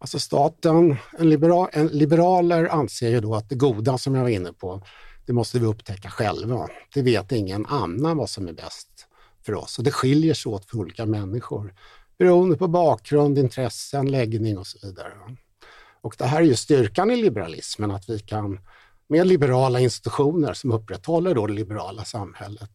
Alltså 0.00 0.18
staten, 0.18 0.96
en, 1.18 1.28
liberal, 1.30 1.68
en 1.72 1.86
liberaler 1.86 2.68
anser 2.68 3.08
ju 3.08 3.20
då 3.20 3.34
att 3.34 3.48
det 3.48 3.54
goda 3.54 3.98
som 3.98 4.14
jag 4.14 4.22
var 4.22 4.28
inne 4.28 4.52
på, 4.52 4.82
det 5.26 5.32
måste 5.32 5.58
vi 5.58 5.66
upptäcka 5.66 6.10
själva. 6.10 6.68
Det 6.94 7.02
vet 7.02 7.32
ingen 7.32 7.66
annan 7.66 8.16
vad 8.16 8.30
som 8.30 8.48
är 8.48 8.52
bäst 8.52 8.88
för 9.46 9.54
oss 9.54 9.78
och 9.78 9.84
det 9.84 9.90
skiljer 9.90 10.34
sig 10.34 10.50
åt 10.52 10.70
för 10.70 10.78
olika 10.78 11.06
människor 11.06 11.74
beroende 12.18 12.56
på 12.56 12.68
bakgrund, 12.68 13.38
intressen, 13.38 14.10
läggning 14.10 14.58
och 14.58 14.66
så 14.66 14.86
vidare. 14.86 15.12
Och 16.00 16.14
det 16.18 16.24
här 16.24 16.40
är 16.40 16.44
ju 16.44 16.54
styrkan 16.54 17.10
i 17.10 17.16
liberalismen, 17.16 17.90
att 17.90 18.08
vi 18.08 18.18
kan 18.18 18.60
med 19.08 19.26
liberala 19.26 19.80
institutioner 19.80 20.52
som 20.52 20.72
upprätthåller 20.72 21.34
då 21.34 21.46
det 21.46 21.52
liberala 21.52 22.04
samhället 22.04 22.70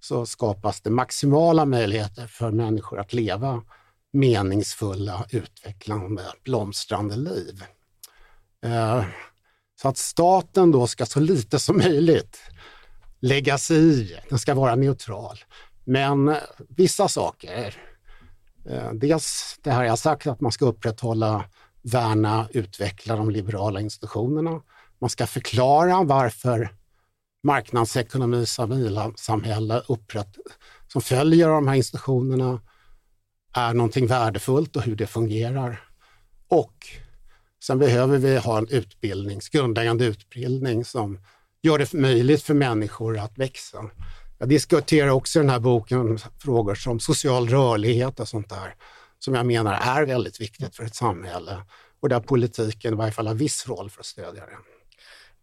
så 0.00 0.26
skapas 0.26 0.80
det 0.80 0.90
maximala 0.90 1.64
möjligheter 1.64 2.26
för 2.26 2.50
människor 2.50 2.98
att 2.98 3.12
leva 3.12 3.62
meningsfulla, 4.12 5.26
utvecklande, 5.30 6.22
blomstrande 6.44 7.16
liv. 7.16 7.64
Eh, 8.64 9.04
så 9.82 9.88
att 9.88 9.98
staten 9.98 10.70
då 10.70 10.86
ska 10.86 11.06
så 11.06 11.20
lite 11.20 11.58
som 11.58 11.76
möjligt 11.76 12.38
lägga 13.20 13.58
sig 13.58 13.76
i, 13.78 14.16
den 14.28 14.38
ska 14.38 14.54
vara 14.54 14.74
neutral. 14.74 15.38
Men 15.84 16.28
eh, 16.28 16.36
vissa 16.68 17.08
saker, 17.08 17.76
eh, 18.70 18.92
dels 18.92 19.58
det 19.62 19.70
här 19.70 19.84
jag 19.84 19.98
sagt 19.98 20.26
att 20.26 20.40
man 20.40 20.52
ska 20.52 20.64
upprätthålla, 20.64 21.44
värna, 21.82 22.48
utveckla 22.50 23.16
de 23.16 23.30
liberala 23.30 23.80
institutionerna. 23.80 24.62
Man 25.00 25.10
ska 25.10 25.26
förklara 25.26 26.02
varför 26.02 26.74
marknadsekonomi, 27.42 28.46
samhälle 29.16 29.82
upprätt, 29.88 30.36
som 30.92 31.02
följer 31.02 31.48
de 31.48 31.68
här 31.68 31.74
institutionerna 31.74 32.60
är 33.54 33.74
någonting 33.74 34.06
värdefullt 34.06 34.76
och 34.76 34.82
hur 34.82 34.96
det 34.96 35.06
fungerar. 35.06 35.84
Och 36.48 36.74
sen 37.62 37.78
behöver 37.78 38.18
vi 38.18 38.36
ha 38.38 38.58
en 38.58 38.68
utbildning, 38.68 39.40
grundläggande 39.52 40.04
utbildning 40.04 40.84
som 40.84 41.18
gör 41.62 41.78
det 41.78 41.92
möjligt 41.92 42.42
för 42.42 42.54
människor 42.54 43.18
att 43.18 43.38
växa. 43.38 43.90
Jag 44.38 44.48
diskuterar 44.48 45.08
också 45.08 45.38
i 45.38 45.42
den 45.42 45.50
här 45.50 45.60
boken 45.60 46.18
frågor 46.38 46.74
som 46.74 47.00
social 47.00 47.48
rörlighet 47.48 48.20
och 48.20 48.28
sånt 48.28 48.48
där, 48.48 48.74
som 49.18 49.34
jag 49.34 49.46
menar 49.46 49.72
är 49.74 50.06
väldigt 50.06 50.40
viktigt 50.40 50.76
för 50.76 50.84
ett 50.84 50.94
samhälle 50.94 51.62
och 52.00 52.08
där 52.08 52.20
politiken 52.20 52.92
i 52.92 52.96
varje 52.96 53.12
fall 53.12 53.26
har 53.26 53.34
viss 53.34 53.68
roll 53.68 53.90
för 53.90 54.00
att 54.00 54.06
stödja 54.06 54.46
det. 54.46 54.77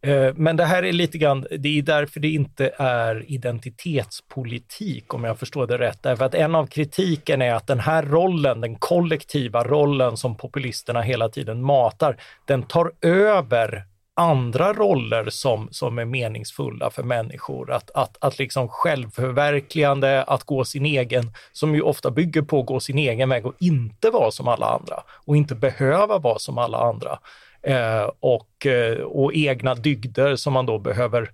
Eh, 0.06 0.34
men 0.36 0.56
det 0.58 0.65
här 0.65 0.84
är 0.84 0.94
lite 0.94 1.18
grann, 1.18 1.48
det 1.60 1.78
är 1.78 1.82
därför 1.82 2.20
det 2.20 2.30
inte 2.30 2.72
är 2.78 3.32
identitetspolitik 3.32 5.13
om 5.13 5.24
jag 5.24 5.39
förstår 5.39 5.68
det 5.68 5.78
rätt. 5.78 6.04
Därför 6.04 6.26
att 6.26 6.36
en 6.36 6.56
av 6.56 6.68
kritiken 6.68 7.41
är 7.41 7.54
att 7.54 7.68
den 7.68 7.80
här 7.80 8.04
rollen, 8.04 8.62
den 8.62 8.76
kollektiva 8.76 9.63
rollen 9.63 10.18
som 10.18 10.38
populisterna 10.38 11.02
hela 11.02 11.30
tiden 11.30 11.62
matar, 11.62 12.18
den 12.46 12.63
tar 12.63 12.91
över 13.02 13.84
andra 14.15 14.74
roller 14.74 15.30
som, 15.30 15.68
som 15.72 16.00
är 16.00 16.06
meningsfulla 16.06 16.89
för 16.89 17.04
människor. 17.04 17.72
Att, 17.72 17.91
att, 17.91 18.18
att 18.22 18.39
liksom 18.39 18.70
självförverkligande, 18.70 20.24
att 20.24 20.44
gå 20.44 20.65
sin 20.65 20.86
egen, 20.86 21.32
som 21.52 21.76
ju 21.76 21.82
ofta 21.82 22.12
bygger 22.12 22.41
på 22.41 22.60
att 22.60 22.65
gå 22.65 22.80
sin 22.80 22.98
egen 22.98 23.30
väg 23.30 23.46
och 23.46 23.56
inte 23.60 24.10
vara 24.10 24.32
som 24.32 24.48
alla 24.48 24.65
andra 24.65 25.04
och 25.26 25.38
inte 25.38 25.56
behöva 25.56 26.18
vara 26.18 26.39
som 26.39 26.58
alla 26.58 26.78
andra 26.78 27.20
Eh, 27.65 28.12
och, 28.19 28.65
eh, 28.65 28.97
och 28.97 29.34
egna 29.34 29.75
dygder 29.75 30.36
som 30.36 30.54
man 30.54 30.65
då 30.65 30.80
behöver 30.80 31.21
eh, 31.21 31.30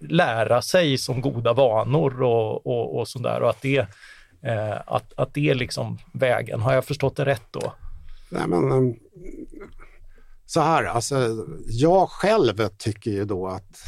lära 0.00 0.62
sig 0.62 0.98
som 0.98 1.20
goda 1.20 1.52
vanor 1.52 2.22
och, 2.22 2.66
och, 2.66 2.98
och 2.98 3.08
sådär 3.08 3.42
och 3.42 3.50
att 3.50 3.62
det, 3.62 3.78
eh, 4.42 4.76
att, 4.86 5.12
att 5.16 5.34
det 5.34 5.50
är 5.50 5.54
liksom 5.54 5.98
vägen. 6.12 6.60
Har 6.60 6.72
jag 6.74 6.84
förstått 6.84 7.16
det 7.16 7.24
rätt 7.24 7.46
då? 7.50 7.72
Nej, 8.30 8.46
men, 8.46 8.72
ehm, 8.72 8.94
så 10.46 10.60
här, 10.60 10.84
alltså, 10.84 11.46
jag 11.66 12.08
själv 12.10 12.68
tycker 12.68 13.10
ju 13.10 13.24
då 13.24 13.46
att 13.46 13.78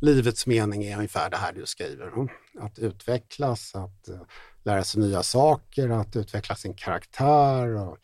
livets 0.00 0.46
mening 0.46 0.84
är 0.84 0.96
ungefär 0.96 1.30
det 1.30 1.36
här 1.36 1.52
du 1.52 1.66
skriver. 1.66 2.12
Att 2.60 2.78
utvecklas, 2.78 3.74
att 3.74 4.08
eh, 4.08 4.20
lära 4.64 4.84
sig 4.84 5.00
nya 5.00 5.22
saker, 5.22 5.88
att 5.88 6.16
utveckla 6.16 6.54
sin 6.54 6.74
karaktär 6.74 7.76
och 7.88 7.98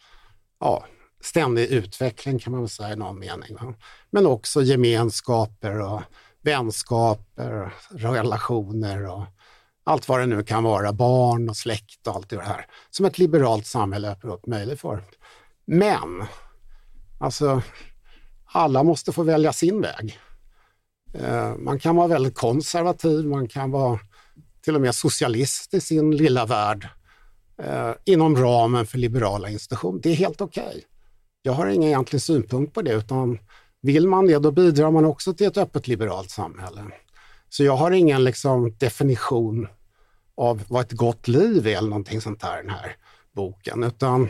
ja, 0.61 0.85
ständig 1.23 1.67
utveckling 1.67 2.39
kan 2.39 2.51
man 2.51 2.61
väl 2.61 2.69
säga 2.69 2.93
i 2.93 2.97
någon 2.97 3.19
mening. 3.19 3.55
Va? 3.55 3.75
Men 4.11 4.27
också 4.27 4.63
gemenskaper 4.63 5.81
och 5.81 6.03
vänskaper, 6.43 7.75
relationer 7.91 9.07
och 9.07 9.25
allt 9.85 10.09
vad 10.09 10.21
det 10.21 10.27
nu 10.27 10.43
kan 10.43 10.65
vara, 10.65 10.93
barn 10.93 11.49
och 11.49 11.57
släkt 11.57 12.07
och 12.07 12.15
allt 12.15 12.31
det 12.31 12.43
här 12.43 12.67
som 12.91 13.07
ett 13.07 13.19
liberalt 13.19 13.67
samhälle 13.67 14.11
öppnar 14.11 14.33
upp 14.33 14.47
möjlighet 14.47 14.81
för. 14.81 15.05
Men, 15.65 16.25
alltså, 17.21 17.63
alla 18.45 18.83
måste 18.83 19.13
få 19.13 19.23
välja 19.23 19.53
sin 19.53 19.81
väg. 19.81 20.19
Eh, 21.15 21.57
man 21.57 21.79
kan 21.79 21.97
vara 21.97 22.09
väldigt 22.09 22.35
konservativ, 22.35 23.27
man 23.27 23.49
kan 23.49 23.71
vara 23.71 23.99
till 24.63 24.75
och 24.75 24.81
med 24.81 24.95
socialist 24.95 25.75
i 25.75 25.81
sin 25.81 26.17
lilla 26.17 26.47
värld 26.47 26.89
eh, 27.59 27.93
inom 28.05 28.37
ramen 28.37 28.87
för 28.87 28.99
liberala 28.99 29.51
institutioner. 29.51 30.01
Det 30.03 30.11
är 30.11 30.15
helt 30.15 30.41
okej. 30.41 30.65
Okay. 30.67 30.83
Jag 31.43 31.53
har 31.53 31.67
ingen 31.67 31.89
egentlig 31.89 32.23
synpunkt 32.23 32.75
på 32.75 32.83
det, 32.83 32.93
utan 32.93 33.39
vill 33.81 34.09
man 34.09 34.27
det, 34.27 34.39
då 34.39 34.51
bidrar 34.51 34.91
man 34.91 35.05
också 35.05 35.35
till 35.35 35.47
ett 35.47 35.57
öppet 35.57 35.89
liberalt 35.89 36.31
samhälle. 36.31 36.83
Så 37.49 37.65
jag 37.65 37.77
har 37.77 37.91
ingen 37.91 38.25
liksom, 38.25 38.77
definition 38.79 39.69
av 40.37 40.63
vad 40.69 40.81
ett 40.81 40.93
gott 40.93 41.29
liv 41.29 41.67
är 41.67 41.77
eller 41.77 41.89
någonting 41.89 42.21
sånt 42.21 42.41
där 42.41 42.59
i 42.59 42.63
den 42.63 42.71
här 42.71 42.97
boken, 43.33 43.83
utan 43.83 44.23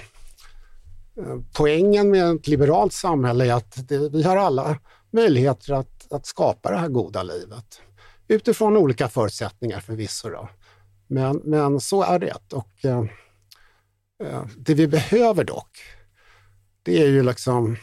eh, 1.16 1.38
poängen 1.56 2.10
med 2.10 2.36
ett 2.36 2.46
liberalt 2.46 2.92
samhälle 2.92 3.46
är 3.46 3.54
att 3.54 3.88
det, 3.88 4.08
vi 4.08 4.22
har 4.22 4.36
alla 4.36 4.78
möjligheter 5.10 5.72
att, 5.72 6.12
att 6.12 6.26
skapa 6.26 6.70
det 6.70 6.76
här 6.76 6.88
goda 6.88 7.22
livet 7.22 7.80
utifrån 8.28 8.76
olika 8.76 9.08
förutsättningar 9.08 9.80
förvisso. 9.80 10.28
Då. 10.28 10.48
Men, 11.06 11.36
men 11.36 11.80
så 11.80 12.02
är 12.02 12.18
det. 12.18 12.52
Och, 12.52 12.84
eh, 12.84 13.04
eh 14.24 14.44
det 14.56 14.74
vi 14.74 14.88
behöver 14.88 15.44
dock, 15.44 15.78
det 16.82 17.02
är 17.02 17.06
ju 17.06 17.22
liksom... 17.22 17.76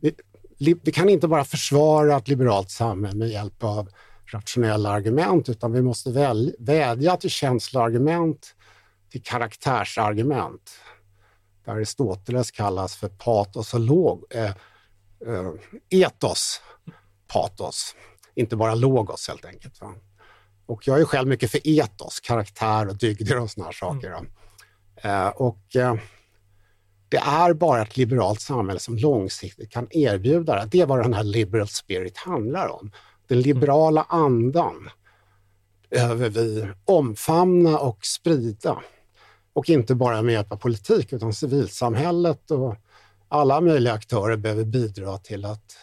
Vi, 0.00 0.74
vi 0.82 0.92
kan 0.92 1.08
inte 1.08 1.28
bara 1.28 1.44
försvara 1.44 2.16
ett 2.16 2.28
liberalt 2.28 2.70
samhälle 2.70 3.18
med 3.18 3.28
hjälp 3.28 3.64
av 3.64 3.88
rationella 4.26 4.90
argument, 4.90 5.48
utan 5.48 5.72
vi 5.72 5.82
måste 5.82 6.10
väl, 6.10 6.56
vädja 6.58 7.16
till 7.16 7.30
känsloargument, 7.30 8.54
till 9.10 9.22
karaktärsargument. 9.22 10.70
Det 11.64 11.70
Aristoteles 11.70 12.50
kallas 12.50 12.96
för 12.96 13.08
patos 13.08 13.74
och 13.74 13.80
log, 13.80 14.24
eh, 14.30 14.44
eh, 15.26 15.52
etos, 15.90 16.60
patos, 17.26 17.94
inte 18.34 18.56
bara 18.56 18.74
logos 18.74 19.28
helt 19.28 19.44
enkelt. 19.44 19.80
Va? 19.80 19.94
Och 20.66 20.88
jag 20.88 21.00
är 21.00 21.04
själv 21.04 21.28
mycket 21.28 21.50
för 21.50 21.60
etos, 21.68 22.20
karaktär 22.20 22.88
och 22.88 22.96
dygder 22.96 23.40
och 23.40 23.50
såna 23.50 23.66
här 23.66 23.72
saker. 23.72 24.08
Mm. 24.08 24.26
Eh, 24.96 25.28
och 25.28 25.76
eh, 25.76 25.94
det 27.14 27.20
är 27.20 27.54
bara 27.54 27.82
ett 27.82 27.96
liberalt 27.96 28.40
samhälle 28.40 28.80
som 28.80 28.96
långsiktigt 28.96 29.70
kan 29.70 29.86
erbjuda 29.90 30.54
det. 30.54 30.68
Det 30.70 30.80
är 30.80 30.86
vad 30.86 31.02
den 31.02 31.14
här 31.14 31.24
liberal 31.24 31.68
spirit 31.68 32.16
handlar 32.16 32.68
om. 32.68 32.90
Den 33.28 33.40
liberala 33.40 34.06
andan 34.08 34.90
behöver 35.90 36.28
vi 36.28 36.68
omfamna 36.84 37.78
och 37.78 38.06
sprida. 38.06 38.82
Och 39.52 39.68
inte 39.68 39.94
bara 39.94 40.22
med 40.22 40.32
hjälp 40.32 40.52
av 40.52 40.56
politik, 40.56 41.12
utan 41.12 41.32
civilsamhället 41.32 42.50
och 42.50 42.76
alla 43.28 43.60
möjliga 43.60 43.92
aktörer 43.92 44.36
behöver 44.36 44.64
bidra 44.64 45.18
till 45.18 45.44
att 45.44 45.76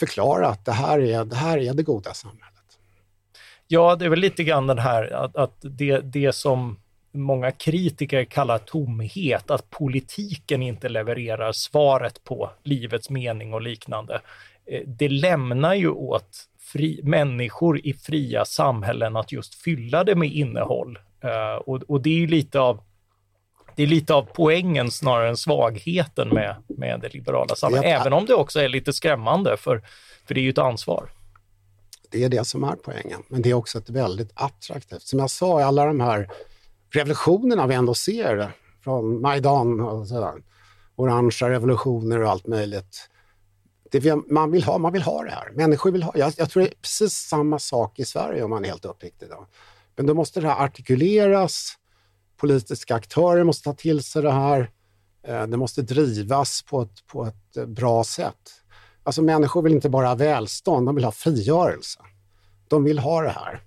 förklara 0.00 0.48
att 0.48 0.64
det 0.64 0.72
här 0.72 1.00
är 1.00 1.24
det, 1.24 1.36
här 1.36 1.58
är 1.58 1.74
det 1.74 1.82
goda 1.82 2.14
samhället. 2.14 2.78
Ja, 3.68 3.96
det 3.96 4.04
är 4.04 4.08
väl 4.08 4.18
lite 4.18 4.44
grann 4.44 4.66
den 4.66 4.78
här 4.78 5.12
att, 5.12 5.36
att 5.36 5.56
det, 5.60 6.00
det 6.00 6.32
som 6.32 6.78
många 7.12 7.50
kritiker 7.52 8.24
kallar 8.24 8.58
tomhet, 8.58 9.50
att 9.50 9.70
politiken 9.70 10.62
inte 10.62 10.88
levererar 10.88 11.52
svaret 11.52 12.24
på 12.24 12.50
livets 12.62 13.10
mening 13.10 13.54
och 13.54 13.62
liknande. 13.62 14.20
Eh, 14.66 14.82
det 14.86 15.08
lämnar 15.08 15.74
ju 15.74 15.88
åt 15.88 16.48
fri, 16.60 17.00
människor 17.02 17.86
i 17.86 17.94
fria 17.94 18.44
samhällen 18.44 19.16
att 19.16 19.32
just 19.32 19.54
fylla 19.54 20.04
det 20.04 20.14
med 20.14 20.32
innehåll. 20.32 20.98
Uh, 21.24 21.54
och, 21.54 21.82
och, 21.82 22.00
det 22.00 22.10
är 22.10 22.14
ju 22.14 22.26
lite 22.26 22.60
av 22.60 22.80
det 23.76 23.82
är 23.82 23.86
lite 23.86 24.14
av 24.14 24.28
poängen 24.32 24.90
snarare 24.90 25.28
än 25.28 25.36
svagheten 25.36 26.28
med, 26.28 26.56
med 26.66 27.00
det 27.00 27.14
liberala 27.14 27.54
samhället, 27.54 27.84
det 27.84 27.90
även 27.90 28.12
om 28.12 28.26
det 28.26 28.34
också 28.34 28.60
är 28.60 28.68
lite 28.68 28.92
skrämmande, 28.92 29.56
för, 29.56 29.82
för 30.26 30.34
det 30.34 30.40
är 30.40 30.42
ju 30.42 30.50
ett 30.50 30.58
ansvar. 30.58 31.10
Det 32.10 32.24
är 32.24 32.28
det 32.28 32.44
som 32.44 32.64
är 32.64 32.76
poängen, 32.84 33.22
men 33.28 33.42
det 33.42 33.50
är 33.50 33.54
också 33.54 33.78
ett 33.78 33.90
väldigt 33.90 34.30
attraktivt. 34.34 35.02
Som 35.02 35.18
jag 35.18 35.30
sa, 35.30 35.62
alla 35.62 35.86
de 35.86 36.00
här 36.00 36.28
revolutionerna 36.92 37.66
vi 37.66 37.74
ändå 37.74 37.94
ser, 37.94 38.52
från 38.84 39.20
Majdan 39.20 39.80
och 39.80 40.08
sådär, 40.08 40.42
orangea 40.96 41.50
revolutioner 41.50 42.22
och 42.22 42.30
allt 42.30 42.46
möjligt. 42.46 43.08
Det 43.90 44.14
man, 44.30 44.50
vill 44.50 44.64
ha, 44.64 44.78
man 44.78 44.92
vill 44.92 45.02
ha 45.02 45.22
det 45.22 45.30
här. 45.30 45.50
Människor 45.54 45.90
vill 45.92 46.02
ha 46.02 46.12
jag, 46.14 46.32
jag 46.36 46.50
tror 46.50 46.62
det 46.62 46.68
är 46.68 46.74
precis 46.74 47.14
samma 47.14 47.58
sak 47.58 47.98
i 47.98 48.04
Sverige 48.04 48.42
om 48.42 48.50
man 48.50 48.64
är 48.64 48.68
helt 48.68 48.84
uppriktig. 48.84 49.28
Då. 49.28 49.46
Men 49.96 50.06
då 50.06 50.14
måste 50.14 50.40
det 50.40 50.48
här 50.48 50.64
artikuleras, 50.64 51.78
politiska 52.36 52.94
aktörer 52.94 53.44
måste 53.44 53.64
ta 53.64 53.74
till 53.74 54.02
sig 54.02 54.22
det 54.22 54.32
här, 54.32 54.70
eh, 55.26 55.46
det 55.46 55.56
måste 55.56 55.82
drivas 55.82 56.62
på 56.62 56.82
ett, 56.82 57.06
på 57.06 57.26
ett 57.26 57.56
eh, 57.56 57.66
bra 57.66 58.04
sätt. 58.04 58.62
Alltså 59.02 59.22
människor 59.22 59.62
vill 59.62 59.72
inte 59.72 59.88
bara 59.88 60.06
ha 60.08 60.14
välstånd, 60.14 60.86
de 60.86 60.94
vill 60.94 61.04
ha 61.04 61.12
frigörelse. 61.12 62.00
De 62.68 62.84
vill 62.84 62.98
ha 62.98 63.22
det 63.22 63.30
här. 63.30 63.62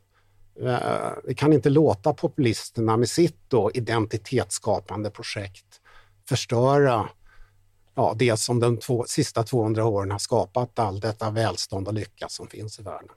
Eh, 0.61 1.11
Vi 1.23 1.35
kan 1.35 1.53
inte 1.53 1.69
låta 1.69 2.13
populisterna 2.13 2.97
med 2.97 3.09
sitt 3.09 3.39
då 3.47 3.71
identitetsskapande 3.73 5.09
projekt 5.09 5.81
förstöra 6.29 7.09
ja, 7.95 8.13
det 8.17 8.37
som 8.37 8.59
de 8.59 8.77
två, 8.77 9.05
sista 9.07 9.43
200 9.43 9.85
åren 9.85 10.11
har 10.11 10.19
skapat 10.19 10.79
all 10.79 10.99
detta 10.99 11.31
välstånd 11.31 11.87
och 11.87 11.93
lycka 11.93 12.25
som 12.29 12.47
finns 12.47 12.79
i 12.79 12.83
världen. 12.83 13.09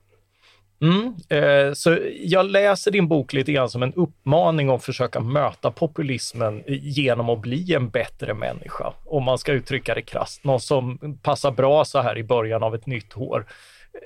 Mm, 0.81 1.14
eh, 1.29 1.72
så 1.72 1.98
jag 2.20 2.46
läser 2.46 2.90
din 2.90 3.09
bok 3.09 3.33
lite 3.33 3.53
grann 3.53 3.70
som 3.70 3.83
en 3.83 3.94
uppmaning 3.94 4.68
att 4.68 4.85
försöka 4.85 5.20
möta 5.20 5.70
populismen 5.70 6.64
genom 6.68 7.29
att 7.29 7.40
bli 7.40 7.74
en 7.74 7.90
bättre 7.90 8.35
människa, 8.35 8.92
om 9.05 9.24
man 9.24 9.38
ska 9.38 9.53
uttrycka 9.53 9.94
det 9.94 10.03
krasst. 10.03 10.44
Någon 10.44 10.61
som 10.61 10.98
passar 11.22 11.51
bra 11.51 11.85
så 11.85 12.01
här 12.01 12.18
i 12.18 12.24
början 12.24 12.62
av 12.62 12.74
ett 12.74 12.87
nytt 12.87 13.16
år. 13.16 13.46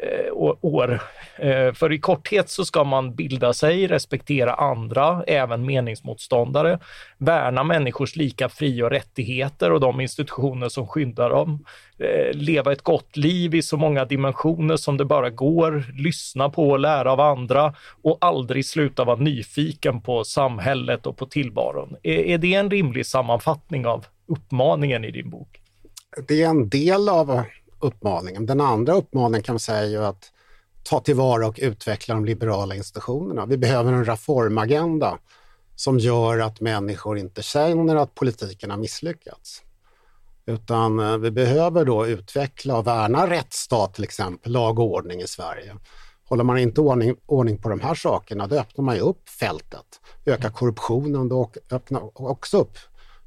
Eh, 0.01 0.33
år. 0.61 1.01
Eh, 1.37 1.73
för 1.73 1.93
i 1.93 1.99
korthet 1.99 2.51
så 2.51 2.65
ska 2.65 2.85
man 2.85 3.15
bilda 3.15 3.53
sig, 3.53 3.87
respektera 3.87 4.55
andra, 4.55 5.25
även 5.27 5.67
meningsmotståndare, 5.67 6.79
värna 7.19 7.65
människors 7.65 8.17
lika 8.17 8.49
fri 8.49 8.83
och 8.83 8.91
rättigheter 8.91 9.73
och 9.73 9.81
de 9.81 10.01
institutioner 10.01 10.69
som 10.69 10.87
skyddar 10.87 11.31
dem, 11.31 11.65
eh, 11.99 12.35
leva 12.35 12.73
ett 12.73 12.83
gott 12.83 13.17
liv 13.17 13.55
i 13.55 13.63
så 13.63 13.77
många 13.77 14.05
dimensioner 14.05 14.77
som 14.77 14.97
det 14.97 15.05
bara 15.05 15.31
går, 15.31 15.85
lyssna 16.03 16.51
på 16.51 16.71
och 16.71 16.79
lära 16.79 17.13
av 17.13 17.21
andra 17.21 17.75
och 18.03 18.19
aldrig 18.21 18.67
sluta 18.67 19.05
vara 19.05 19.17
nyfiken 19.17 20.01
på 20.01 20.25
samhället 20.25 21.07
och 21.07 21.17
på 21.17 21.27
tillvaron. 21.27 21.97
Är 22.03 22.39
det 22.39 22.55
en 22.55 22.71
rimlig 22.71 23.07
sammanfattning 23.07 23.87
av 23.87 24.07
uppmaningen 24.27 25.05
i 25.05 25.11
din 25.11 25.31
bok? 25.31 25.61
Det 26.29 26.43
är 26.43 26.49
en 26.49 26.69
del 26.69 27.09
av 27.09 27.43
uppmaningen. 27.83 28.47
Den 28.47 28.61
andra 28.61 28.92
uppmaningen 28.92 29.42
kan 29.42 29.53
man 29.53 29.61
säga 29.61 29.79
är 29.79 29.88
ju 29.88 30.05
att 30.05 30.33
ta 30.83 31.01
tillvara 31.01 31.47
och 31.47 31.59
utveckla 31.62 32.14
de 32.14 32.25
liberala 32.25 32.75
institutionerna. 32.75 33.47
Vi 33.47 33.57
behöver 33.57 33.92
en 33.92 34.05
reformagenda 34.05 35.18
som 35.77 35.99
gör 35.99 36.38
att 36.38 36.61
människor 36.61 37.18
inte 37.18 37.42
känner 37.42 37.97
att 37.97 38.14
politiken 38.14 38.71
har 38.71 38.77
misslyckats. 38.77 39.62
Utan 40.47 40.99
eh, 40.99 41.18
vi 41.18 41.31
behöver 41.31 41.85
då 41.85 42.07
utveckla 42.07 42.77
och 42.79 42.87
värna 42.87 43.31
rättsstat 43.31 43.95
till 43.95 44.05
exempel, 44.05 44.53
lag 44.53 44.79
och 44.79 44.85
ordning 44.85 45.21
i 45.21 45.27
Sverige. 45.27 45.77
Håller 46.25 46.45
man 46.45 46.59
inte 46.59 46.81
ordning, 46.81 47.16
ordning 47.27 47.59
på 47.59 47.68
de 47.68 47.81
här 47.81 47.95
sakerna, 47.95 48.47
då 48.47 48.57
öppnar 48.57 48.85
man 48.85 48.95
ju 48.95 49.01
upp 49.01 49.29
fältet. 49.29 50.01
Ökar 50.27 50.51
korruptionen, 50.51 51.29
då 51.29 51.51
öppnar 51.71 52.23
också 52.23 52.59
upp 52.59 52.79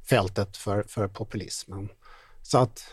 fältet 0.08 0.56
för, 0.56 0.82
för 0.82 1.08
populismen. 1.08 1.88
Så 2.42 2.58
att 2.58 2.84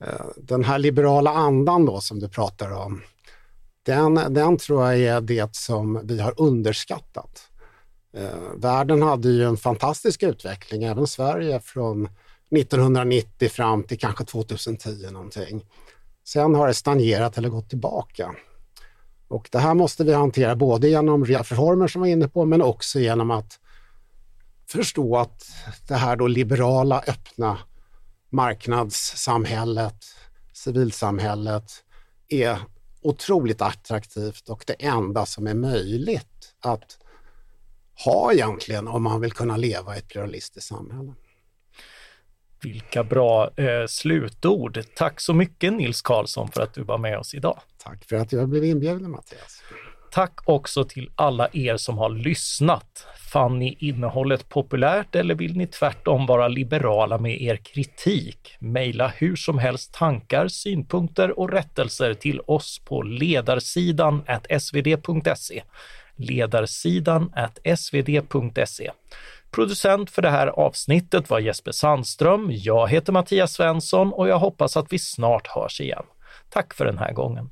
Eh, 0.00 0.26
den 0.36 0.64
här 0.64 0.78
liberala 0.78 1.30
andan 1.30 1.86
då 1.86 2.00
som 2.00 2.20
du 2.20 2.28
pratar 2.28 2.70
om, 2.70 3.02
den, 3.82 4.14
den 4.14 4.56
tror 4.56 4.84
jag 4.84 5.00
är 5.00 5.20
det 5.20 5.56
som 5.56 6.06
vi 6.06 6.20
har 6.20 6.34
underskattat. 6.36 7.48
Eh, 8.16 8.56
världen 8.56 9.02
hade 9.02 9.28
ju 9.28 9.44
en 9.44 9.56
fantastisk 9.56 10.22
utveckling, 10.22 10.84
även 10.84 11.06
Sverige, 11.06 11.60
från 11.60 12.08
1990 12.56 13.48
fram 13.48 13.82
till 13.82 13.98
kanske 13.98 14.24
2010 14.24 15.10
någonting. 15.10 15.64
Sen 16.24 16.54
har 16.54 16.66
det 16.66 16.74
stagnerat 16.74 17.38
eller 17.38 17.48
gått 17.48 17.68
tillbaka. 17.68 18.34
Och 19.28 19.48
det 19.52 19.58
här 19.58 19.74
måste 19.74 20.04
vi 20.04 20.12
hantera 20.12 20.56
både 20.56 20.88
genom 20.88 21.24
reformer 21.24 21.88
som 21.88 22.02
vi 22.02 22.08
var 22.08 22.12
inne 22.12 22.28
på, 22.28 22.44
men 22.44 22.62
också 22.62 23.00
genom 23.00 23.30
att 23.30 23.58
förstå 24.68 25.16
att 25.16 25.42
det 25.88 25.94
här 25.94 26.16
då 26.16 26.26
liberala, 26.26 27.02
öppna 27.06 27.58
marknadssamhället, 28.30 30.04
civilsamhället 30.52 31.72
är 32.28 32.58
otroligt 33.02 33.62
attraktivt 33.62 34.48
och 34.48 34.64
det 34.66 34.72
enda 34.72 35.26
som 35.26 35.46
är 35.46 35.54
möjligt 35.54 36.54
att 36.60 36.98
ha 38.04 38.32
egentligen 38.32 38.88
om 38.88 39.02
man 39.02 39.20
vill 39.20 39.32
kunna 39.32 39.56
leva 39.56 39.96
i 39.96 39.98
ett 39.98 40.08
pluralistiskt 40.08 40.68
samhälle. 40.68 41.14
Vilka 42.62 43.04
bra 43.04 43.50
eh, 43.56 43.86
slutord. 43.88 44.84
Tack 44.96 45.20
så 45.20 45.34
mycket 45.34 45.72
Nils 45.72 46.02
Karlsson 46.02 46.48
för 46.48 46.62
att 46.62 46.74
du 46.74 46.82
var 46.82 46.98
med 46.98 47.18
oss 47.18 47.34
idag. 47.34 47.60
Tack 47.78 48.04
för 48.04 48.16
att 48.16 48.32
jag 48.32 48.48
blev 48.48 48.64
inbjuden 48.64 49.10
Mattias. 49.10 49.62
Tack 50.10 50.40
också 50.44 50.84
till 50.84 51.10
alla 51.14 51.48
er 51.52 51.76
som 51.76 51.98
har 51.98 52.10
lyssnat. 52.10 53.06
Fann 53.32 53.58
ni 53.58 53.76
innehållet 53.80 54.48
populärt 54.48 55.14
eller 55.14 55.34
vill 55.34 55.56
ni 55.56 55.66
tvärtom 55.66 56.26
vara 56.26 56.48
liberala 56.48 57.18
med 57.18 57.42
er 57.42 57.56
kritik? 57.56 58.56
Maila 58.60 59.08
hur 59.08 59.36
som 59.36 59.58
helst 59.58 59.94
tankar, 59.94 60.48
synpunkter 60.48 61.38
och 61.38 61.50
rättelser 61.50 62.14
till 62.14 62.40
oss 62.40 62.80
på 62.84 63.02
ledarsidan 63.02 64.22
svd.se. 64.60 65.62
Ledarsidan 66.16 67.32
svd.se. 67.76 68.90
Producent 69.50 70.10
för 70.10 70.22
det 70.22 70.30
här 70.30 70.46
avsnittet 70.46 71.30
var 71.30 71.38
Jesper 71.38 71.72
Sandström. 71.72 72.48
Jag 72.50 72.88
heter 72.88 73.12
Mattias 73.12 73.52
Svensson 73.52 74.12
och 74.12 74.28
jag 74.28 74.38
hoppas 74.38 74.76
att 74.76 74.92
vi 74.92 74.98
snart 74.98 75.46
hörs 75.46 75.80
igen. 75.80 76.04
Tack 76.48 76.74
för 76.74 76.84
den 76.84 76.98
här 76.98 77.12
gången. 77.12 77.50